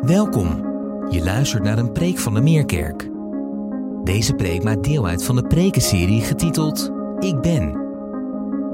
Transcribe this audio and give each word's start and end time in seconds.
Welkom. 0.00 0.48
Je 1.10 1.22
luistert 1.22 1.62
naar 1.62 1.78
een 1.78 1.92
preek 1.92 2.18
van 2.18 2.34
de 2.34 2.40
Meerkerk. 2.40 3.08
Deze 4.04 4.34
preek 4.34 4.62
maakt 4.62 4.84
deel 4.84 5.06
uit 5.06 5.24
van 5.24 5.36
de 5.36 5.46
prekenserie 5.46 6.20
getiteld 6.20 6.90
Ik 7.18 7.40
Ben. 7.40 7.72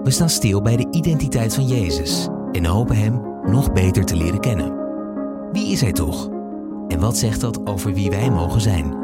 We 0.03 0.11
staan 0.11 0.29
stil 0.29 0.63
bij 0.63 0.77
de 0.77 0.89
identiteit 0.91 1.55
van 1.55 1.67
Jezus 1.67 2.29
en 2.53 2.65
hopen 2.65 2.97
Hem 2.97 3.21
nog 3.43 3.73
beter 3.73 4.05
te 4.05 4.17
leren 4.17 4.41
kennen. 4.41 4.75
Wie 5.53 5.73
is 5.73 5.81
Hij 5.81 5.93
toch? 5.93 6.29
En 6.89 7.01
wat 7.01 7.17
zegt 7.17 7.41
dat 7.41 7.67
over 7.67 7.95
wie 7.95 8.11
wij 8.11 8.31
mogen 8.31 8.61
zijn? 8.61 8.95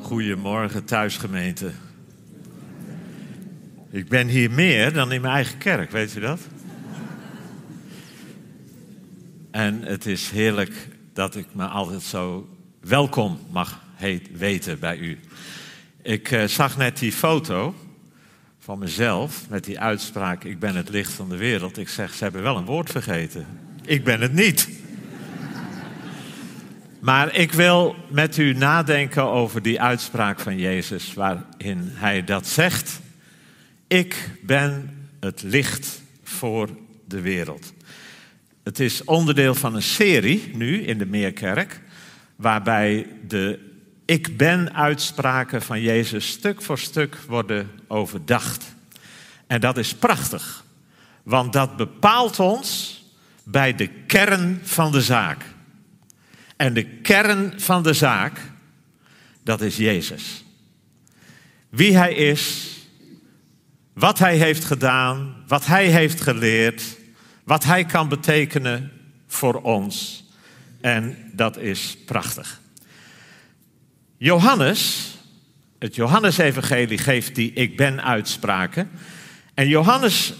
Goedemorgen 0.00 0.84
thuisgemeente. 0.84 1.70
Ik 3.92 4.08
ben 4.08 4.28
hier 4.28 4.50
meer 4.50 4.92
dan 4.92 5.12
in 5.12 5.20
mijn 5.20 5.34
eigen 5.34 5.58
kerk, 5.58 5.90
weet 5.90 6.16
u 6.16 6.20
dat? 6.20 6.40
En 9.50 9.82
het 9.82 10.06
is 10.06 10.30
heerlijk 10.30 10.72
dat 11.12 11.36
ik 11.36 11.46
me 11.52 11.64
altijd 11.64 12.02
zo 12.02 12.48
welkom 12.80 13.38
mag 13.50 13.80
weten 14.32 14.78
bij 14.78 14.98
u. 14.98 15.18
Ik 16.02 16.30
uh, 16.30 16.44
zag 16.44 16.76
net 16.76 16.98
die 16.98 17.12
foto 17.12 17.74
van 18.58 18.78
mezelf 18.78 19.48
met 19.48 19.64
die 19.64 19.80
uitspraak: 19.80 20.44
Ik 20.44 20.58
ben 20.58 20.76
het 20.76 20.88
licht 20.88 21.12
van 21.12 21.28
de 21.28 21.36
wereld. 21.36 21.78
Ik 21.78 21.88
zeg, 21.88 22.14
ze 22.14 22.22
hebben 22.22 22.42
wel 22.42 22.56
een 22.56 22.64
woord 22.64 22.90
vergeten. 22.90 23.46
Ik 23.84 24.04
ben 24.04 24.20
het 24.20 24.32
niet. 24.32 24.68
Maar 27.00 27.34
ik 27.34 27.52
wil 27.52 27.96
met 28.08 28.36
u 28.36 28.52
nadenken 28.52 29.24
over 29.24 29.62
die 29.62 29.80
uitspraak 29.80 30.40
van 30.40 30.58
Jezus, 30.58 31.14
waarin 31.14 31.90
hij 31.94 32.24
dat 32.24 32.46
zegt. 32.46 33.01
Ik 33.92 34.30
ben 34.40 34.98
het 35.20 35.42
licht 35.42 36.02
voor 36.22 36.68
de 37.04 37.20
wereld. 37.20 37.72
Het 38.62 38.80
is 38.80 39.04
onderdeel 39.04 39.54
van 39.54 39.74
een 39.74 39.82
serie 39.82 40.50
nu 40.54 40.82
in 40.82 40.98
de 40.98 41.06
Meerkerk, 41.06 41.80
waarbij 42.36 43.06
de 43.28 43.70
ik 44.04 44.36
ben 44.36 44.74
uitspraken 44.74 45.62
van 45.62 45.80
Jezus 45.80 46.28
stuk 46.28 46.62
voor 46.62 46.78
stuk 46.78 47.16
worden 47.28 47.70
overdacht. 47.86 48.74
En 49.46 49.60
dat 49.60 49.78
is 49.78 49.94
prachtig, 49.94 50.64
want 51.22 51.52
dat 51.52 51.76
bepaalt 51.76 52.40
ons 52.40 53.02
bij 53.44 53.74
de 53.74 53.88
kern 54.06 54.60
van 54.62 54.92
de 54.92 55.02
zaak. 55.02 55.44
En 56.56 56.74
de 56.74 56.84
kern 56.84 57.60
van 57.60 57.82
de 57.82 57.92
zaak, 57.92 58.40
dat 59.42 59.60
is 59.60 59.76
Jezus. 59.76 60.44
Wie 61.68 61.96
Hij 61.96 62.14
is, 62.14 62.71
wat 63.92 64.18
Hij 64.18 64.36
heeft 64.36 64.64
gedaan, 64.64 65.34
wat 65.46 65.66
Hij 65.66 65.86
heeft 65.86 66.20
geleerd, 66.20 66.82
wat 67.44 67.64
Hij 67.64 67.84
kan 67.84 68.08
betekenen 68.08 68.92
voor 69.26 69.54
ons. 69.54 70.24
En 70.80 71.16
dat 71.32 71.56
is 71.56 71.96
prachtig. 72.06 72.60
Johannes, 74.16 75.10
het 75.78 75.94
Johannesevangelie 75.94 76.98
geeft 76.98 77.34
die 77.34 77.52
ik 77.52 77.76
ben 77.76 78.04
uitspraken. 78.04 78.90
En 79.54 79.68
Johannes 79.68 80.34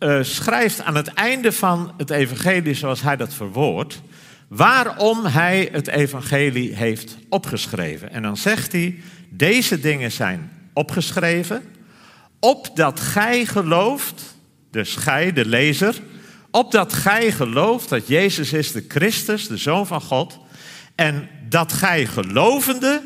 uh, 0.00 0.22
schrijft 0.22 0.82
aan 0.82 0.94
het 0.94 1.08
einde 1.08 1.52
van 1.52 1.94
het 1.96 2.10
evangelie 2.10 2.74
zoals 2.74 3.02
hij 3.02 3.16
dat 3.16 3.34
verwoordt, 3.34 4.02
waarom 4.48 5.24
hij 5.24 5.68
het 5.72 5.86
evangelie 5.86 6.74
heeft 6.74 7.16
opgeschreven. 7.28 8.10
En 8.10 8.22
dan 8.22 8.36
zegt 8.36 8.72
hij, 8.72 9.00
deze 9.28 9.80
dingen 9.80 10.12
zijn 10.12 10.50
opgeschreven, 10.72 11.62
opdat 12.40 13.00
gij 13.00 13.46
gelooft, 13.46 14.36
dus 14.70 14.96
gij, 14.96 15.32
de 15.32 15.46
lezer, 15.46 15.94
opdat 16.50 16.92
gij 16.92 17.32
gelooft 17.32 17.88
dat 17.88 18.08
Jezus 18.08 18.52
is 18.52 18.72
de 18.72 18.84
Christus, 18.88 19.48
de 19.48 19.56
Zoon 19.56 19.86
van 19.86 20.00
God, 20.00 20.38
en 20.94 21.28
dat 21.48 21.72
gij 21.72 22.06
gelovende 22.06 23.02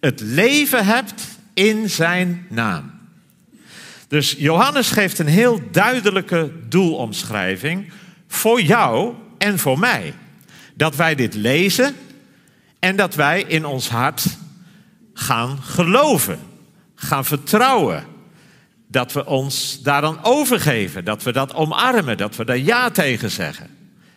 het 0.00 0.20
leven 0.20 0.86
hebt 0.86 1.22
in 1.54 1.90
zijn 1.90 2.46
naam. 2.50 2.92
Dus 4.08 4.34
Johannes 4.38 4.90
geeft 4.90 5.18
een 5.18 5.26
heel 5.26 5.60
duidelijke 5.70 6.52
doelomschrijving 6.68 7.92
voor 8.28 8.60
jou 8.60 9.14
en 9.38 9.58
voor 9.58 9.78
mij. 9.78 10.14
Dat 10.74 10.96
wij 10.96 11.14
dit 11.14 11.34
lezen 11.34 11.94
en 12.78 12.96
dat 12.96 13.14
wij 13.14 13.42
in 13.42 13.64
ons 13.64 13.88
hart 13.88 14.26
gaan 15.14 15.62
geloven, 15.62 16.38
gaan 16.94 17.24
vertrouwen. 17.24 18.04
Dat 18.94 19.12
we 19.12 19.26
ons 19.26 19.82
daaraan 19.82 20.18
overgeven, 20.22 21.04
dat 21.04 21.22
we 21.22 21.32
dat 21.32 21.54
omarmen, 21.54 22.16
dat 22.16 22.36
we 22.36 22.44
daar 22.44 22.58
ja 22.58 22.90
tegen 22.90 23.30
zeggen. 23.30 23.70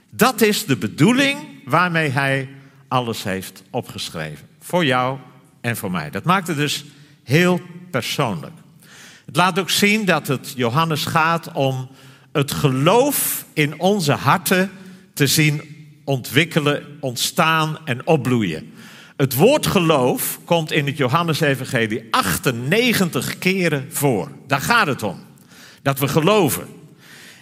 Dat 0.09 0.41
is 0.41 0.65
de 0.65 0.77
bedoeling 0.77 1.39
waarmee 1.65 2.09
hij 2.09 2.49
alles 2.87 3.23
heeft 3.23 3.63
opgeschreven. 3.69 4.47
Voor 4.59 4.85
jou 4.85 5.17
en 5.61 5.77
voor 5.77 5.91
mij. 5.91 6.09
Dat 6.09 6.23
maakt 6.23 6.47
het 6.47 6.57
dus 6.57 6.85
heel 7.23 7.61
persoonlijk. 7.91 8.53
Het 9.25 9.35
laat 9.35 9.59
ook 9.59 9.69
zien 9.69 10.05
dat 10.05 10.27
het 10.27 10.53
Johannes 10.55 11.05
gaat 11.05 11.51
om 11.51 11.89
het 12.31 12.51
geloof 12.51 13.45
in 13.53 13.79
onze 13.79 14.13
harten 14.13 14.71
te 15.13 15.27
zien 15.27 15.61
ontwikkelen, 16.03 16.97
ontstaan 16.99 17.77
en 17.85 18.07
opbloeien. 18.07 18.73
Het 19.17 19.33
woord 19.33 19.67
geloof 19.67 20.39
komt 20.45 20.71
in 20.71 20.85
het 20.85 20.97
Johannesevangelie 20.97 22.07
98 22.11 23.37
keren 23.37 23.85
voor. 23.89 24.31
Daar 24.47 24.61
gaat 24.61 24.87
het 24.87 25.03
om. 25.03 25.19
Dat 25.81 25.99
we 25.99 26.07
geloven. 26.07 26.67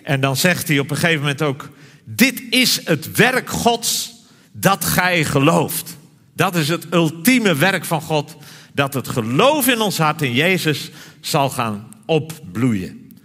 En 0.03 0.19
dan 0.19 0.35
zegt 0.35 0.67
hij 0.67 0.79
op 0.79 0.89
een 0.91 0.97
gegeven 0.97 1.21
moment 1.21 1.41
ook: 1.41 1.69
Dit 2.03 2.43
is 2.49 2.81
het 2.85 3.11
werk 3.11 3.49
Gods 3.49 4.13
dat 4.51 4.85
gij 4.85 5.23
gelooft. 5.23 5.97
Dat 6.33 6.55
is 6.55 6.67
het 6.67 6.93
ultieme 6.93 7.55
werk 7.55 7.85
van 7.85 8.01
God. 8.01 8.37
Dat 8.73 8.93
het 8.93 9.07
geloof 9.07 9.67
in 9.67 9.81
ons 9.81 9.97
hart 9.97 10.21
in 10.21 10.33
Jezus 10.33 10.91
zal 11.21 11.49
gaan 11.49 11.87
opbloeien. 12.05 13.17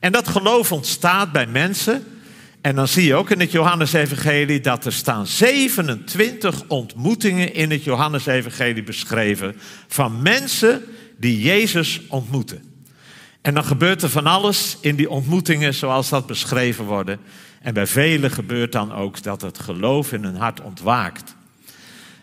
En 0.00 0.12
dat 0.12 0.28
geloof 0.28 0.72
ontstaat 0.72 1.32
bij 1.32 1.46
mensen. 1.46 2.04
En 2.66 2.74
dan 2.74 2.88
zie 2.88 3.04
je 3.04 3.14
ook 3.14 3.30
in 3.30 3.40
het 3.40 3.52
Johannesevangelie 3.52 4.60
dat 4.60 4.84
er 4.84 4.92
staan 4.92 5.26
27 5.26 6.62
ontmoetingen 6.68 7.54
in 7.54 7.70
het 7.70 7.84
Johannesevangelie 7.84 8.82
beschreven 8.82 9.56
van 9.86 10.22
mensen 10.22 10.82
die 11.18 11.40
Jezus 11.40 12.00
ontmoeten. 12.08 12.62
En 13.40 13.54
dan 13.54 13.64
gebeurt 13.64 14.02
er 14.02 14.08
van 14.08 14.26
alles 14.26 14.78
in 14.80 14.96
die 14.96 15.10
ontmoetingen 15.10 15.74
zoals 15.74 16.08
dat 16.08 16.26
beschreven 16.26 16.84
worden. 16.84 17.18
En 17.60 17.74
bij 17.74 17.86
velen 17.86 18.30
gebeurt 18.30 18.72
dan 18.72 18.92
ook 18.92 19.22
dat 19.22 19.40
het 19.40 19.58
geloof 19.58 20.12
in 20.12 20.24
hun 20.24 20.36
hart 20.36 20.60
ontwaakt. 20.60 21.34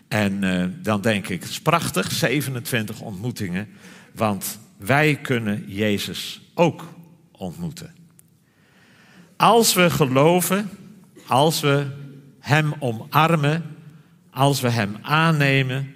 En 0.08 0.42
uh, 0.42 0.64
dan 0.82 1.00
denk 1.00 1.28
ik, 1.28 1.40
het 1.40 1.50
is 1.50 1.60
prachtig, 1.60 2.12
27 2.12 3.00
ontmoetingen, 3.00 3.68
want 4.14 4.58
wij 4.76 5.16
kunnen 5.16 5.64
Jezus 5.66 6.40
ook 6.54 6.84
ontmoeten. 7.32 8.03
Als 9.36 9.74
we 9.74 9.90
geloven, 9.90 10.70
als 11.26 11.60
we 11.60 11.86
Hem 12.38 12.74
omarmen, 12.78 13.76
als 14.30 14.60
we 14.60 14.70
Hem 14.70 14.96
aannemen, 15.02 15.94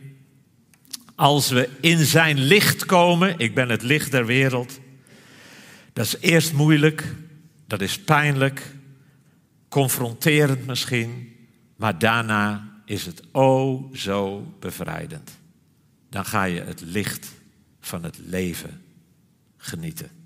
als 1.15 1.49
we 1.49 1.69
in 1.81 2.04
Zijn 2.04 2.38
licht 2.38 2.87
komen, 2.87 3.38
ik 3.38 3.54
ben 3.54 3.69
het 3.69 3.82
licht 3.82 4.10
der 4.10 4.26
wereld, 4.26 4.81
dat 5.93 6.06
is 6.06 6.16
eerst 6.21 6.53
moeilijk, 6.53 7.15
dat 7.66 7.81
is 7.81 7.99
pijnlijk, 7.99 8.75
confronterend 9.69 10.66
misschien, 10.66 11.37
maar 11.76 11.99
daarna 11.99 12.69
is 12.84 13.06
het 13.06 13.22
o 13.32 13.91
zo 13.94 14.55
bevrijdend. 14.60 15.31
Dan 16.10 16.25
ga 16.25 16.44
je 16.44 16.60
het 16.60 16.81
licht 16.81 17.28
van 17.81 18.03
het 18.03 18.19
leven 18.19 18.82
genieten. 19.56 20.18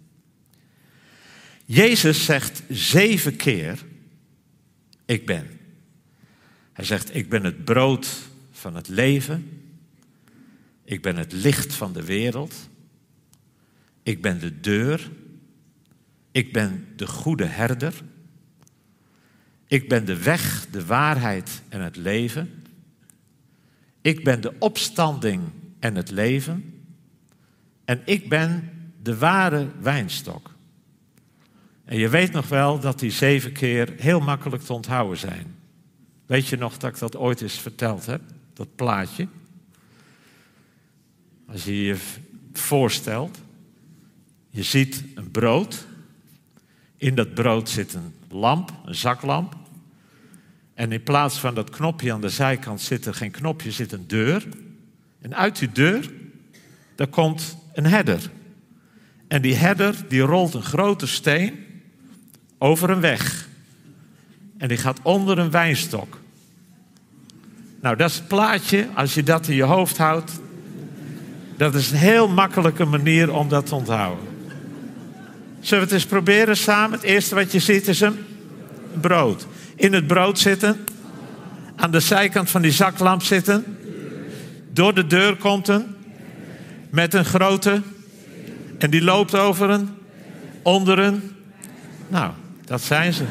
Jezus 1.64 2.24
zegt 2.24 2.62
zeven 2.68 3.36
keer, 3.36 3.84
ik 5.04 5.26
ben. 5.26 5.60
Hij 6.72 6.84
zegt, 6.84 7.14
ik 7.14 7.28
ben 7.28 7.44
het 7.44 7.64
brood 7.64 8.08
van 8.50 8.74
het 8.74 8.88
leven. 8.88 9.62
Ik 10.84 11.02
ben 11.02 11.16
het 11.16 11.32
licht 11.32 11.74
van 11.74 11.92
de 11.92 12.04
wereld. 12.04 12.54
Ik 14.02 14.22
ben 14.22 14.40
de 14.40 14.60
deur. 14.60 15.10
Ik 16.30 16.52
ben 16.52 16.86
de 16.96 17.06
goede 17.06 17.44
herder. 17.44 17.94
Ik 19.66 19.88
ben 19.88 20.04
de 20.04 20.22
weg, 20.22 20.66
de 20.70 20.86
waarheid 20.86 21.62
en 21.68 21.80
het 21.80 21.96
leven. 21.96 22.64
Ik 24.00 24.24
ben 24.24 24.40
de 24.40 24.54
opstanding 24.58 25.42
en 25.78 25.94
het 25.94 26.10
leven. 26.10 26.84
En 27.84 28.02
ik 28.04 28.28
ben 28.28 28.70
de 29.02 29.18
ware 29.18 29.68
wijnstok. 29.80 30.51
En 31.84 31.98
je 31.98 32.08
weet 32.08 32.32
nog 32.32 32.48
wel 32.48 32.80
dat 32.80 32.98
die 32.98 33.10
zeven 33.10 33.52
keer 33.52 33.94
heel 33.96 34.20
makkelijk 34.20 34.62
te 34.62 34.72
onthouden 34.72 35.18
zijn. 35.18 35.54
Weet 36.26 36.46
je 36.46 36.56
nog 36.56 36.78
dat 36.78 36.90
ik 36.90 36.98
dat 36.98 37.16
ooit 37.16 37.40
eens 37.40 37.58
verteld 37.58 38.06
heb? 38.06 38.20
Dat 38.54 38.74
plaatje. 38.74 39.28
Als 41.46 41.64
je 41.64 41.82
je 41.82 41.96
voorstelt. 42.52 43.38
Je 44.50 44.62
ziet 44.62 45.04
een 45.14 45.30
brood. 45.30 45.86
In 46.96 47.14
dat 47.14 47.34
brood 47.34 47.68
zit 47.68 47.94
een 47.94 48.14
lamp, 48.28 48.72
een 48.84 48.94
zaklamp. 48.94 49.56
En 50.74 50.92
in 50.92 51.02
plaats 51.02 51.38
van 51.38 51.54
dat 51.54 51.70
knopje 51.70 52.12
aan 52.12 52.20
de 52.20 52.28
zijkant 52.28 52.80
zit 52.80 53.06
er 53.06 53.14
geen 53.14 53.30
knopje, 53.30 53.70
zit 53.70 53.92
een 53.92 54.06
deur. 54.06 54.48
En 55.20 55.34
uit 55.36 55.58
die 55.58 55.72
deur, 55.72 56.10
daar 56.94 57.06
komt 57.06 57.56
een 57.72 57.86
herder. 57.86 58.30
En 59.28 59.42
die 59.42 59.54
herder, 59.54 60.04
die 60.08 60.20
rolt 60.20 60.54
een 60.54 60.62
grote 60.62 61.06
steen 61.06 61.61
over 62.62 62.90
een 62.90 63.00
weg. 63.00 63.48
En 64.58 64.68
die 64.68 64.76
gaat 64.76 64.98
onder 65.02 65.38
een 65.38 65.50
wijnstok. 65.50 66.18
Nou, 67.80 67.96
dat 67.96 68.10
is 68.10 68.16
het 68.16 68.28
plaatje. 68.28 68.88
Als 68.94 69.14
je 69.14 69.22
dat 69.22 69.48
in 69.48 69.54
je 69.54 69.62
hoofd 69.62 69.98
houdt, 69.98 70.32
dat 71.56 71.74
is 71.74 71.90
een 71.90 71.96
heel 71.96 72.28
makkelijke 72.28 72.84
manier 72.84 73.34
om 73.34 73.48
dat 73.48 73.66
te 73.66 73.74
onthouden. 73.74 74.26
Zullen 75.60 75.84
we 75.84 75.90
het 75.90 76.02
eens 76.02 76.10
proberen 76.10 76.56
samen? 76.56 76.92
Het 76.92 77.02
eerste 77.02 77.34
wat 77.34 77.52
je 77.52 77.58
ziet 77.58 77.88
is 77.88 78.00
een 78.00 78.18
brood. 79.00 79.46
In 79.76 79.92
het 79.92 80.06
brood 80.06 80.38
zitten. 80.38 80.84
Aan 81.76 81.90
de 81.90 82.00
zijkant 82.00 82.50
van 82.50 82.62
die 82.62 82.72
zaklamp 82.72 83.22
zitten. 83.22 83.78
Door 84.72 84.94
de 84.94 85.06
deur 85.06 85.36
komt 85.36 85.68
een. 85.68 85.96
Met 86.90 87.14
een 87.14 87.24
grote. 87.24 87.82
En 88.78 88.90
die 88.90 89.02
loopt 89.02 89.34
over 89.34 89.70
een. 89.70 89.88
Onder 90.62 90.98
een. 90.98 91.32
Nou, 92.08 92.32
dat 92.64 92.82
zijn 92.82 93.12
ze. 93.12 93.24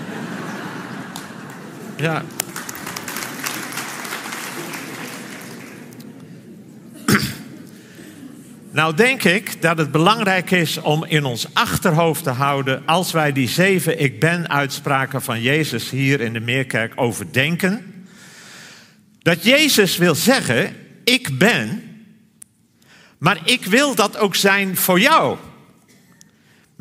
Ja. 1.95 2.24
Nou 8.72 8.95
denk 8.95 9.24
ik 9.24 9.62
dat 9.62 9.78
het 9.78 9.92
belangrijk 9.92 10.51
is 10.51 10.78
om 10.78 11.06
in 11.06 11.25
ons 11.25 11.48
achterhoofd 11.54 12.24
te 12.24 12.30
houden 12.30 12.83
als 12.86 13.12
wij 13.12 13.31
die 13.31 13.50
zeven 13.50 14.01
ik 14.01 14.19
ben 14.19 14.50
uitspraken 14.50 15.22
van 15.22 15.42
Jezus 15.42 15.89
hier 15.89 16.22
in 16.22 16.34
de 16.34 16.39
Meerkerk 16.39 16.94
overdenken. 16.95 18.06
Dat 19.19 19.44
Jezus 19.44 19.98
wil 19.98 20.16
zeggen, 20.16 20.75
ik 21.04 21.38
ben, 21.38 21.84
maar 23.18 23.39
ik 23.44 23.66
wil 23.66 23.95
dat 23.95 24.18
ook 24.18 24.36
zijn 24.36 24.77
voor 24.77 25.00
jou. 25.00 25.38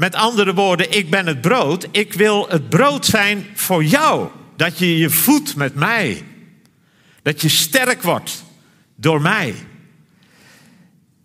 Met 0.00 0.14
andere 0.14 0.55
woorden, 0.55 0.97
ik 0.97 1.11
ben 1.11 1.26
het 1.26 1.41
brood, 1.41 1.88
ik 1.91 2.12
wil 2.12 2.49
het 2.49 2.69
brood 2.69 3.06
zijn 3.06 3.47
voor 3.55 3.85
jou. 3.85 4.29
Dat 4.56 4.79
je 4.79 4.99
je 4.99 5.11
voedt 5.11 5.56
met 5.56 5.75
mij. 5.75 6.25
Dat 7.23 7.41
je 7.41 7.49
sterk 7.49 8.02
wordt 8.02 8.44
door 8.97 9.20
mij. 9.20 9.55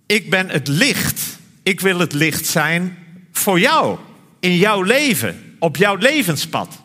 Ik 0.06 0.30
ben 0.30 0.50
het 0.50 0.68
licht. 0.68 1.40
Ik 1.64 1.80
wil 1.80 2.00
het 2.00 2.14
licht 2.14 2.46
zijn 2.46 2.98
voor 3.32 3.60
jou. 3.60 3.98
In 4.40 4.56
jouw 4.56 4.82
leven. 4.82 5.56
Op 5.60 5.78
jouw 5.78 5.96
levenspad. 5.96 6.84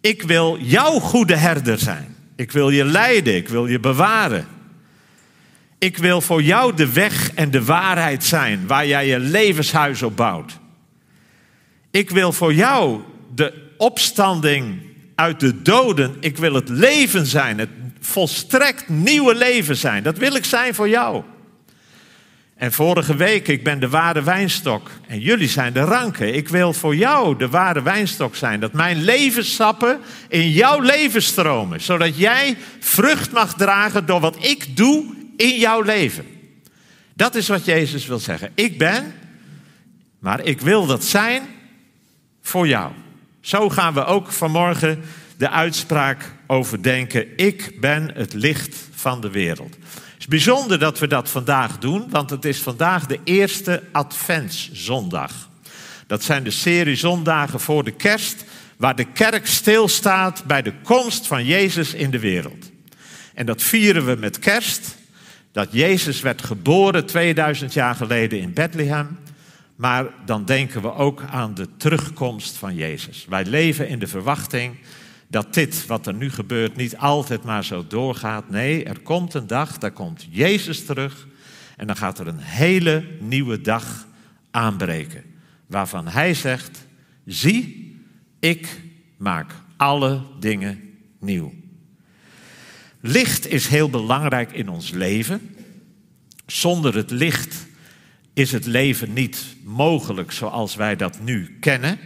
Ik 0.00 0.22
wil 0.22 0.58
jouw 0.60 0.98
goede 0.98 1.36
herder 1.36 1.78
zijn. 1.78 2.16
Ik 2.36 2.52
wil 2.52 2.70
je 2.70 2.84
leiden. 2.84 3.36
Ik 3.36 3.48
wil 3.48 3.66
je 3.66 3.80
bewaren. 3.80 4.46
Ik 5.78 5.98
wil 5.98 6.20
voor 6.20 6.42
jou 6.42 6.74
de 6.74 6.92
weg 6.92 7.34
en 7.34 7.50
de 7.50 7.64
waarheid 7.64 8.24
zijn 8.24 8.66
waar 8.66 8.86
jij 8.86 9.06
je 9.06 9.18
levenshuis 9.18 10.02
op 10.02 10.16
bouwt. 10.16 10.60
Ik 11.92 12.10
wil 12.10 12.32
voor 12.32 12.54
jou 12.54 13.00
de 13.34 13.74
opstanding 13.76 14.80
uit 15.14 15.40
de 15.40 15.62
doden. 15.62 16.16
Ik 16.20 16.36
wil 16.36 16.54
het 16.54 16.68
leven 16.68 17.26
zijn, 17.26 17.58
het 17.58 17.68
volstrekt 18.00 18.88
nieuwe 18.88 19.34
leven 19.34 19.76
zijn. 19.76 20.02
Dat 20.02 20.18
wil 20.18 20.34
ik 20.34 20.44
zijn 20.44 20.74
voor 20.74 20.88
jou. 20.88 21.22
En 22.56 22.72
vorige 22.72 23.16
week, 23.16 23.48
ik 23.48 23.64
ben 23.64 23.80
de 23.80 23.88
ware 23.88 24.22
wijnstok 24.22 24.90
en 25.06 25.20
jullie 25.20 25.48
zijn 25.48 25.72
de 25.72 25.80
ranken. 25.80 26.34
Ik 26.34 26.48
wil 26.48 26.72
voor 26.72 26.96
jou 26.96 27.36
de 27.36 27.48
ware 27.48 27.82
wijnstok 27.82 28.36
zijn. 28.36 28.60
Dat 28.60 28.72
mijn 28.72 29.02
levenssappen 29.02 30.00
in 30.28 30.50
jouw 30.50 30.80
leven 30.80 31.22
stromen. 31.22 31.80
Zodat 31.80 32.18
jij 32.18 32.56
vrucht 32.80 33.32
mag 33.32 33.54
dragen 33.54 34.06
door 34.06 34.20
wat 34.20 34.44
ik 34.44 34.76
doe 34.76 35.14
in 35.36 35.58
jouw 35.58 35.82
leven. 35.82 36.24
Dat 37.14 37.34
is 37.34 37.48
wat 37.48 37.64
Jezus 37.64 38.06
wil 38.06 38.18
zeggen. 38.18 38.50
Ik 38.54 38.78
ben, 38.78 39.14
maar 40.18 40.44
ik 40.44 40.60
wil 40.60 40.86
dat 40.86 41.04
zijn 41.04 41.42
voor 42.42 42.66
jou. 42.66 42.92
Zo 43.40 43.68
gaan 43.68 43.94
we 43.94 44.04
ook 44.04 44.32
vanmorgen 44.32 45.02
de 45.36 45.50
uitspraak 45.50 46.32
overdenken. 46.46 47.26
Ik 47.36 47.80
ben 47.80 48.10
het 48.14 48.32
licht 48.34 48.76
van 48.94 49.20
de 49.20 49.30
wereld. 49.30 49.74
Het 49.94 50.18
is 50.18 50.26
bijzonder 50.26 50.78
dat 50.78 50.98
we 50.98 51.06
dat 51.06 51.30
vandaag 51.30 51.78
doen, 51.78 52.06
want 52.10 52.30
het 52.30 52.44
is 52.44 52.58
vandaag 52.58 53.06
de 53.06 53.20
eerste 53.24 53.82
Adventszondag. 53.92 55.50
Dat 56.06 56.22
zijn 56.22 56.42
de 56.42 56.50
serie 56.50 56.96
zondagen 56.96 57.60
voor 57.60 57.84
de 57.84 57.90
kerst, 57.90 58.44
waar 58.76 58.96
de 58.96 59.12
kerk 59.12 59.46
stilstaat 59.46 60.44
bij 60.44 60.62
de 60.62 60.72
komst 60.82 61.26
van 61.26 61.44
Jezus 61.44 61.94
in 61.94 62.10
de 62.10 62.18
wereld. 62.18 62.70
En 63.34 63.46
dat 63.46 63.62
vieren 63.62 64.06
we 64.06 64.16
met 64.18 64.38
kerst, 64.38 64.96
dat 65.52 65.68
Jezus 65.70 66.20
werd 66.20 66.42
geboren 66.42 67.06
2000 67.06 67.72
jaar 67.72 67.94
geleden 67.94 68.40
in 68.40 68.52
Bethlehem. 68.52 69.18
Maar 69.82 70.06
dan 70.24 70.44
denken 70.44 70.82
we 70.82 70.94
ook 70.94 71.22
aan 71.22 71.54
de 71.54 71.68
terugkomst 71.76 72.56
van 72.56 72.74
Jezus. 72.74 73.26
Wij 73.28 73.44
leven 73.44 73.88
in 73.88 73.98
de 73.98 74.06
verwachting 74.06 74.76
dat 75.28 75.54
dit 75.54 75.86
wat 75.86 76.06
er 76.06 76.14
nu 76.14 76.30
gebeurt 76.30 76.76
niet 76.76 76.96
altijd 76.96 77.44
maar 77.44 77.64
zo 77.64 77.86
doorgaat. 77.86 78.50
Nee, 78.50 78.84
er 78.84 79.00
komt 79.00 79.34
een 79.34 79.46
dag, 79.46 79.78
daar 79.78 79.92
komt 79.92 80.26
Jezus 80.30 80.84
terug 80.84 81.26
en 81.76 81.86
dan 81.86 81.96
gaat 81.96 82.18
er 82.18 82.26
een 82.26 82.38
hele 82.38 83.04
nieuwe 83.20 83.60
dag 83.60 84.06
aanbreken. 84.50 85.24
Waarvan 85.66 86.08
Hij 86.08 86.34
zegt, 86.34 86.86
zie, 87.26 87.96
ik 88.38 88.80
maak 89.16 89.52
alle 89.76 90.22
dingen 90.38 90.80
nieuw. 91.20 91.52
Licht 93.00 93.46
is 93.46 93.66
heel 93.66 93.90
belangrijk 93.90 94.52
in 94.52 94.68
ons 94.68 94.90
leven. 94.90 95.56
Zonder 96.46 96.94
het 96.94 97.10
licht 97.10 97.70
is 98.34 98.52
het 98.52 98.66
leven 98.66 99.12
niet 99.12 99.56
mogelijk 99.64 100.32
zoals 100.32 100.74
wij 100.74 100.96
dat 100.96 101.20
nu 101.20 101.56
kennen 101.60 101.98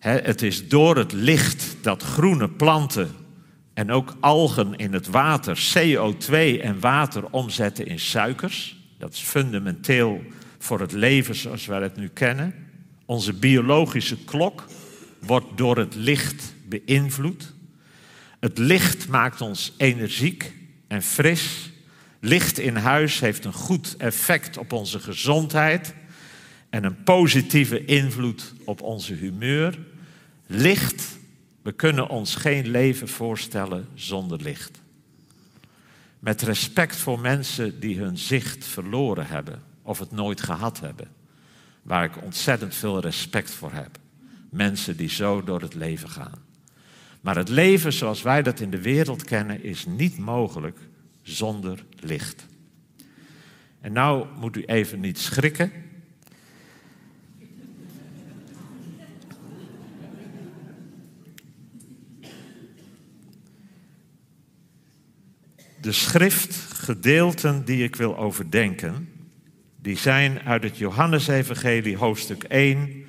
het 0.00 0.42
is 0.42 0.68
door 0.68 0.96
het 0.96 1.12
licht 1.12 1.76
dat 1.80 2.02
groene 2.02 2.48
planten 2.48 3.10
en 3.74 3.90
ook 3.90 4.16
algen 4.20 4.76
in 4.76 4.92
het 4.92 5.06
water 5.06 5.72
CO2 5.74 6.32
en 6.60 6.80
water 6.80 7.30
omzetten 7.30 7.86
in 7.86 7.98
suikers. 7.98 8.76
Dat 8.98 9.12
is 9.12 9.20
fundamenteel 9.20 10.22
voor 10.58 10.80
het 10.80 10.92
leven 10.92 11.34
zoals 11.34 11.66
wij 11.66 11.82
het 11.82 11.96
nu 11.96 12.08
kennen. 12.08 12.54
Onze 13.04 13.32
biologische 13.32 14.24
klok 14.24 14.66
wordt 15.18 15.46
door 15.54 15.78
het 15.78 15.94
licht 15.94 16.54
beïnvloed. 16.68 17.52
Het 18.40 18.58
licht 18.58 19.08
maakt 19.08 19.40
ons 19.40 19.74
energiek 19.76 20.52
en 20.88 21.02
fris. 21.02 21.69
Licht 22.20 22.58
in 22.58 22.76
huis 22.76 23.20
heeft 23.20 23.44
een 23.44 23.52
goed 23.52 23.96
effect 23.96 24.56
op 24.56 24.72
onze 24.72 25.00
gezondheid 25.00 25.94
en 26.70 26.84
een 26.84 27.02
positieve 27.02 27.84
invloed 27.84 28.54
op 28.64 28.82
onze 28.82 29.14
humeur. 29.14 29.78
Licht, 30.46 31.18
we 31.62 31.72
kunnen 31.72 32.08
ons 32.08 32.34
geen 32.34 32.68
leven 32.68 33.08
voorstellen 33.08 33.88
zonder 33.94 34.42
licht. 34.42 34.80
Met 36.18 36.42
respect 36.42 36.96
voor 36.96 37.20
mensen 37.20 37.80
die 37.80 37.98
hun 37.98 38.18
zicht 38.18 38.64
verloren 38.64 39.26
hebben 39.26 39.62
of 39.82 39.98
het 39.98 40.10
nooit 40.10 40.42
gehad 40.42 40.80
hebben. 40.80 41.08
Waar 41.82 42.04
ik 42.04 42.22
ontzettend 42.22 42.74
veel 42.74 43.00
respect 43.00 43.50
voor 43.50 43.72
heb. 43.72 43.98
Mensen 44.50 44.96
die 44.96 45.08
zo 45.08 45.44
door 45.44 45.60
het 45.60 45.74
leven 45.74 46.08
gaan. 46.08 46.48
Maar 47.20 47.36
het 47.36 47.48
leven 47.48 47.92
zoals 47.92 48.22
wij 48.22 48.42
dat 48.42 48.60
in 48.60 48.70
de 48.70 48.82
wereld 48.82 49.24
kennen 49.24 49.64
is 49.64 49.86
niet 49.86 50.18
mogelijk 50.18 50.78
zonder 51.22 51.84
En 53.80 53.92
nou 53.92 54.26
moet 54.38 54.56
u 54.56 54.62
even 54.64 55.00
niet 55.00 55.18
schrikken. 55.18 55.72
De 65.80 65.92
schriftgedeelten 65.92 67.64
die 67.64 67.84
ik 67.84 67.96
wil 67.96 68.18
overdenken, 68.18 69.08
die 69.76 69.96
zijn 69.96 70.40
uit 70.40 70.62
het 70.62 70.76
Johannesevangelie 70.78 71.96
hoofdstuk 71.96 72.42
1, 72.42 73.04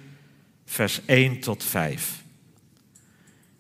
vers 0.65 1.01
1 1.05 1.39
tot 1.39 1.63
5. 1.63 2.23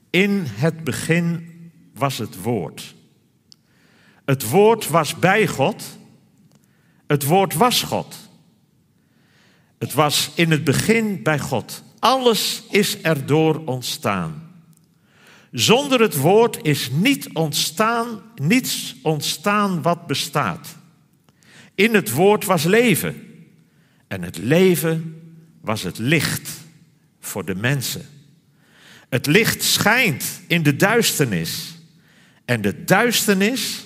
In 0.09 0.43
het 0.45 0.83
begin 0.83 1.49
was 1.93 2.17
het 2.17 2.41
woord. 2.41 2.95
Het 4.25 4.49
woord 4.49 4.87
was 4.87 5.15
bij 5.15 5.47
God. 5.47 5.83
Het 7.07 7.23
woord 7.23 7.53
was 7.53 7.81
God. 7.81 8.15
Het 9.77 9.93
was 9.93 10.31
in 10.35 10.51
het 10.51 10.63
begin 10.63 11.23
bij 11.23 11.39
God. 11.39 11.83
Alles 11.99 12.63
is 12.69 13.01
erdoor 13.01 13.61
ontstaan. 13.65 14.49
Zonder 15.51 16.01
het 16.01 16.15
woord 16.17 16.59
is 16.61 16.89
niet 16.91 17.33
ontstaan, 17.33 18.21
niets 18.35 18.95
ontstaan 19.01 19.81
wat 19.81 20.07
bestaat. 20.07 20.75
In 21.75 21.93
het 21.93 22.11
woord 22.11 22.45
was 22.45 22.63
leven. 22.63 23.21
En 24.07 24.21
het 24.21 24.37
leven 24.37 25.21
was 25.61 25.83
het 25.83 25.97
licht 25.97 26.49
voor 27.19 27.45
de 27.45 27.55
mensen. 27.55 28.05
Het 29.09 29.25
licht 29.25 29.63
schijnt 29.63 30.41
in 30.47 30.63
de 30.63 30.75
duisternis. 30.75 31.75
En 32.45 32.61
de 32.61 32.83
duisternis 32.83 33.85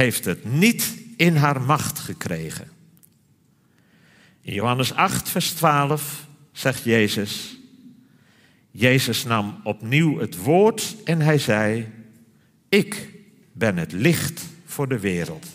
heeft 0.00 0.24
het 0.24 0.44
niet 0.44 0.94
in 1.16 1.36
haar 1.36 1.60
macht 1.60 1.98
gekregen. 1.98 2.68
In 4.40 4.54
Johannes 4.54 4.94
8, 4.94 5.28
vers 5.28 5.52
12 5.52 6.26
zegt 6.52 6.84
Jezus. 6.84 7.56
Jezus 8.70 9.24
nam 9.24 9.60
opnieuw 9.64 10.18
het 10.18 10.36
woord 10.36 10.96
en 11.04 11.20
hij 11.20 11.38
zei: 11.38 11.88
Ik 12.68 13.08
ben 13.52 13.76
het 13.76 13.92
licht 13.92 14.42
voor 14.64 14.88
de 14.88 14.98
wereld. 14.98 15.46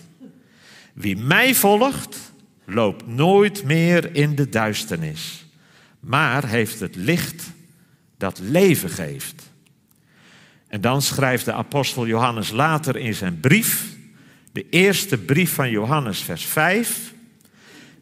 Wie 0.94 1.18
mij 1.18 1.56
volgt, 1.56 2.18
loopt 2.66 3.08
nooit 3.08 3.64
meer 3.64 4.16
in 4.16 4.36
de 4.36 4.50
duisternis, 4.50 5.46
maar 6.00 6.48
heeft 6.48 6.80
het 6.80 6.96
licht 6.96 7.44
dat 8.18 8.40
leven 8.40 8.90
geeft. 8.90 9.44
En 10.68 10.82
dan 10.82 11.02
schrijft 11.02 11.46
de 11.46 11.54
apostel 11.54 12.08
Johannes 12.08 12.52
later 12.52 12.96
in 12.96 13.14
zijn 13.14 13.40
brief, 13.40 13.95
de 14.56 14.66
eerste 14.70 15.18
brief 15.18 15.54
van 15.54 15.70
Johannes, 15.70 16.20
vers 16.20 16.46
5. 16.46 17.14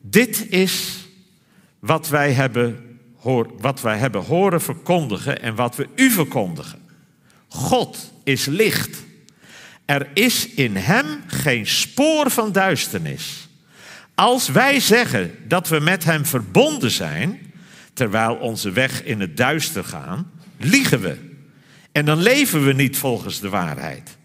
Dit 0.02 0.50
is 0.50 1.06
wat 1.80 2.10
wij 2.10 2.32
hebben, 2.32 3.00
wat 3.58 3.82
wij 3.82 3.98
hebben 3.98 4.24
horen 4.24 4.62
verkondigen 4.62 5.42
en 5.42 5.56
wat 5.56 5.76
we 5.76 5.88
u 5.96 6.10
verkondigen. 6.10 6.80
God 7.48 8.14
is 8.24 8.46
licht. 8.46 9.04
Er 9.86 10.10
is 10.14 10.50
in 10.50 10.76
hem 10.76 11.06
geen 11.28 11.68
spoor 11.68 12.32
van 12.32 12.52
duisternis. 12.52 13.48
Als 14.16 14.48
wij 14.48 14.80
zeggen 14.80 15.36
dat 15.48 15.68
we 15.68 15.80
met 15.80 16.04
hem 16.04 16.26
verbonden 16.26 16.92
zijn, 16.92 17.54
terwijl 17.94 18.36
onze 18.36 18.72
weg 18.72 19.04
in 19.04 19.20
het 19.20 19.38
duister 19.38 19.84
gaan, 19.84 20.32
liegen 20.58 21.02
we. 21.02 21.18
En 21.92 22.06
dan 22.06 22.22
leven 22.22 22.66
we 22.66 22.74
niet 22.74 22.98
volgens 22.98 23.40
de 23.40 23.50
waarheid. 23.50 24.18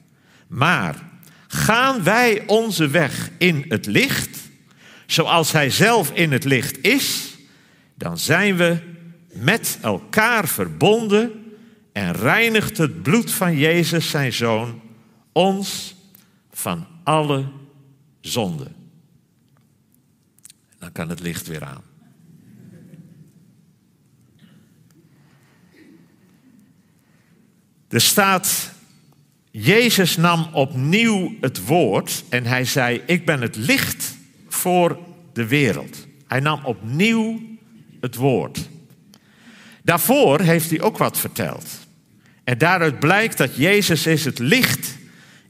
Maar 0.47 1.07
gaan 1.49 2.03
wij 2.03 2.47
onze 2.47 2.89
weg 2.89 3.31
in 3.39 3.65
het 3.69 3.87
licht, 3.87 4.39
zoals 5.07 5.53
hij 5.53 5.71
zelf 5.71 6.11
in 6.11 6.33
het 6.33 6.45
licht 6.45 6.83
is, 6.83 7.37
dan 7.95 8.19
zijn 8.19 8.57
we 8.57 8.79
met 9.33 9.79
elkaar 9.83 10.49
verbonden 10.49 11.53
en 11.93 12.13
reinigt 12.13 12.79
het 12.79 13.03
bloed 13.03 13.31
van 13.31 13.57
Jezus, 13.57 14.11
zijn 14.11 14.33
zoon, 14.33 14.81
ons 15.33 15.95
van 16.51 16.87
alle 17.05 17.49
zonde. 18.21 18.71
Dan 20.79 20.93
kan 20.93 21.09
het 21.09 21.21
licht 21.21 21.47
weer 21.47 21.65
aan. 21.65 21.83
Er 27.89 28.01
staat, 28.01 28.73
Jezus 29.51 30.17
nam 30.17 30.49
opnieuw 30.53 31.37
het 31.41 31.65
woord 31.67 32.25
en 32.29 32.45
hij 32.45 32.65
zei, 32.65 33.03
ik 33.07 33.27
ben 33.27 33.41
het 33.41 33.57
licht 33.57 34.17
voor 34.49 34.99
de 35.33 35.47
wereld. 35.47 36.07
Hij 36.27 36.41
nam 36.41 36.65
opnieuw 36.65 37.41
het 38.01 38.15
woord. 38.15 38.69
Daarvoor 39.83 40.41
heeft 40.41 40.71
hij 40.71 40.81
ook 40.81 40.99
wat 40.99 41.19
verteld. 41.19 41.67
En 42.45 42.59
daaruit 42.59 42.99
blijkt 42.99 43.39
dat 43.39 43.57
Jezus 43.57 44.07
is 44.07 44.25
het 44.25 44.39
licht 44.39 44.97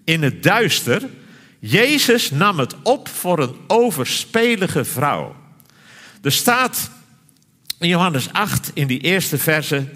in 0.04 0.22
het 0.22 0.42
duister. 0.42 1.08
Jezus 1.58 2.30
nam 2.30 2.58
het 2.58 2.74
op 2.82 3.08
voor 3.08 3.38
een 3.38 3.54
overspelige 3.66 4.84
vrouw. 4.84 5.36
Er 6.22 6.32
staat 6.32 6.90
in 7.78 7.88
Johannes 7.88 8.32
8, 8.32 8.70
in 8.74 8.86
die 8.86 9.00
eerste 9.00 9.38
verse, 9.38 9.88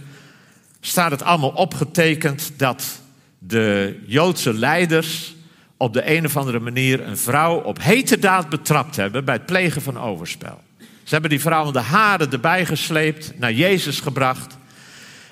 staat 0.80 1.11
het 1.11 1.23
allemaal 1.23 1.50
opgetekend 1.50 2.52
dat 2.56 3.01
de 3.47 3.99
Joodse 4.07 4.55
leiders 4.55 5.35
op 5.77 5.93
de 5.93 6.11
een 6.11 6.25
of 6.25 6.37
andere 6.37 6.61
manier 6.61 7.07
een 7.07 7.17
vrouw 7.17 7.61
op 7.61 7.83
heterdaad 7.83 8.49
betrapt 8.49 8.97
hebben 8.97 9.25
bij 9.25 9.35
het 9.35 9.47
plegen 9.47 9.83
van 9.83 10.01
overspel. 10.01 10.63
Ze 10.79 11.09
hebben 11.09 11.31
die 11.31 11.41
vrouw 11.41 11.71
de 11.71 11.81
haren 11.81 12.33
erbij 12.33 12.67
gesleept, 12.67 13.39
naar 13.39 13.53
Jezus 13.53 14.01
gebracht. 14.01 14.57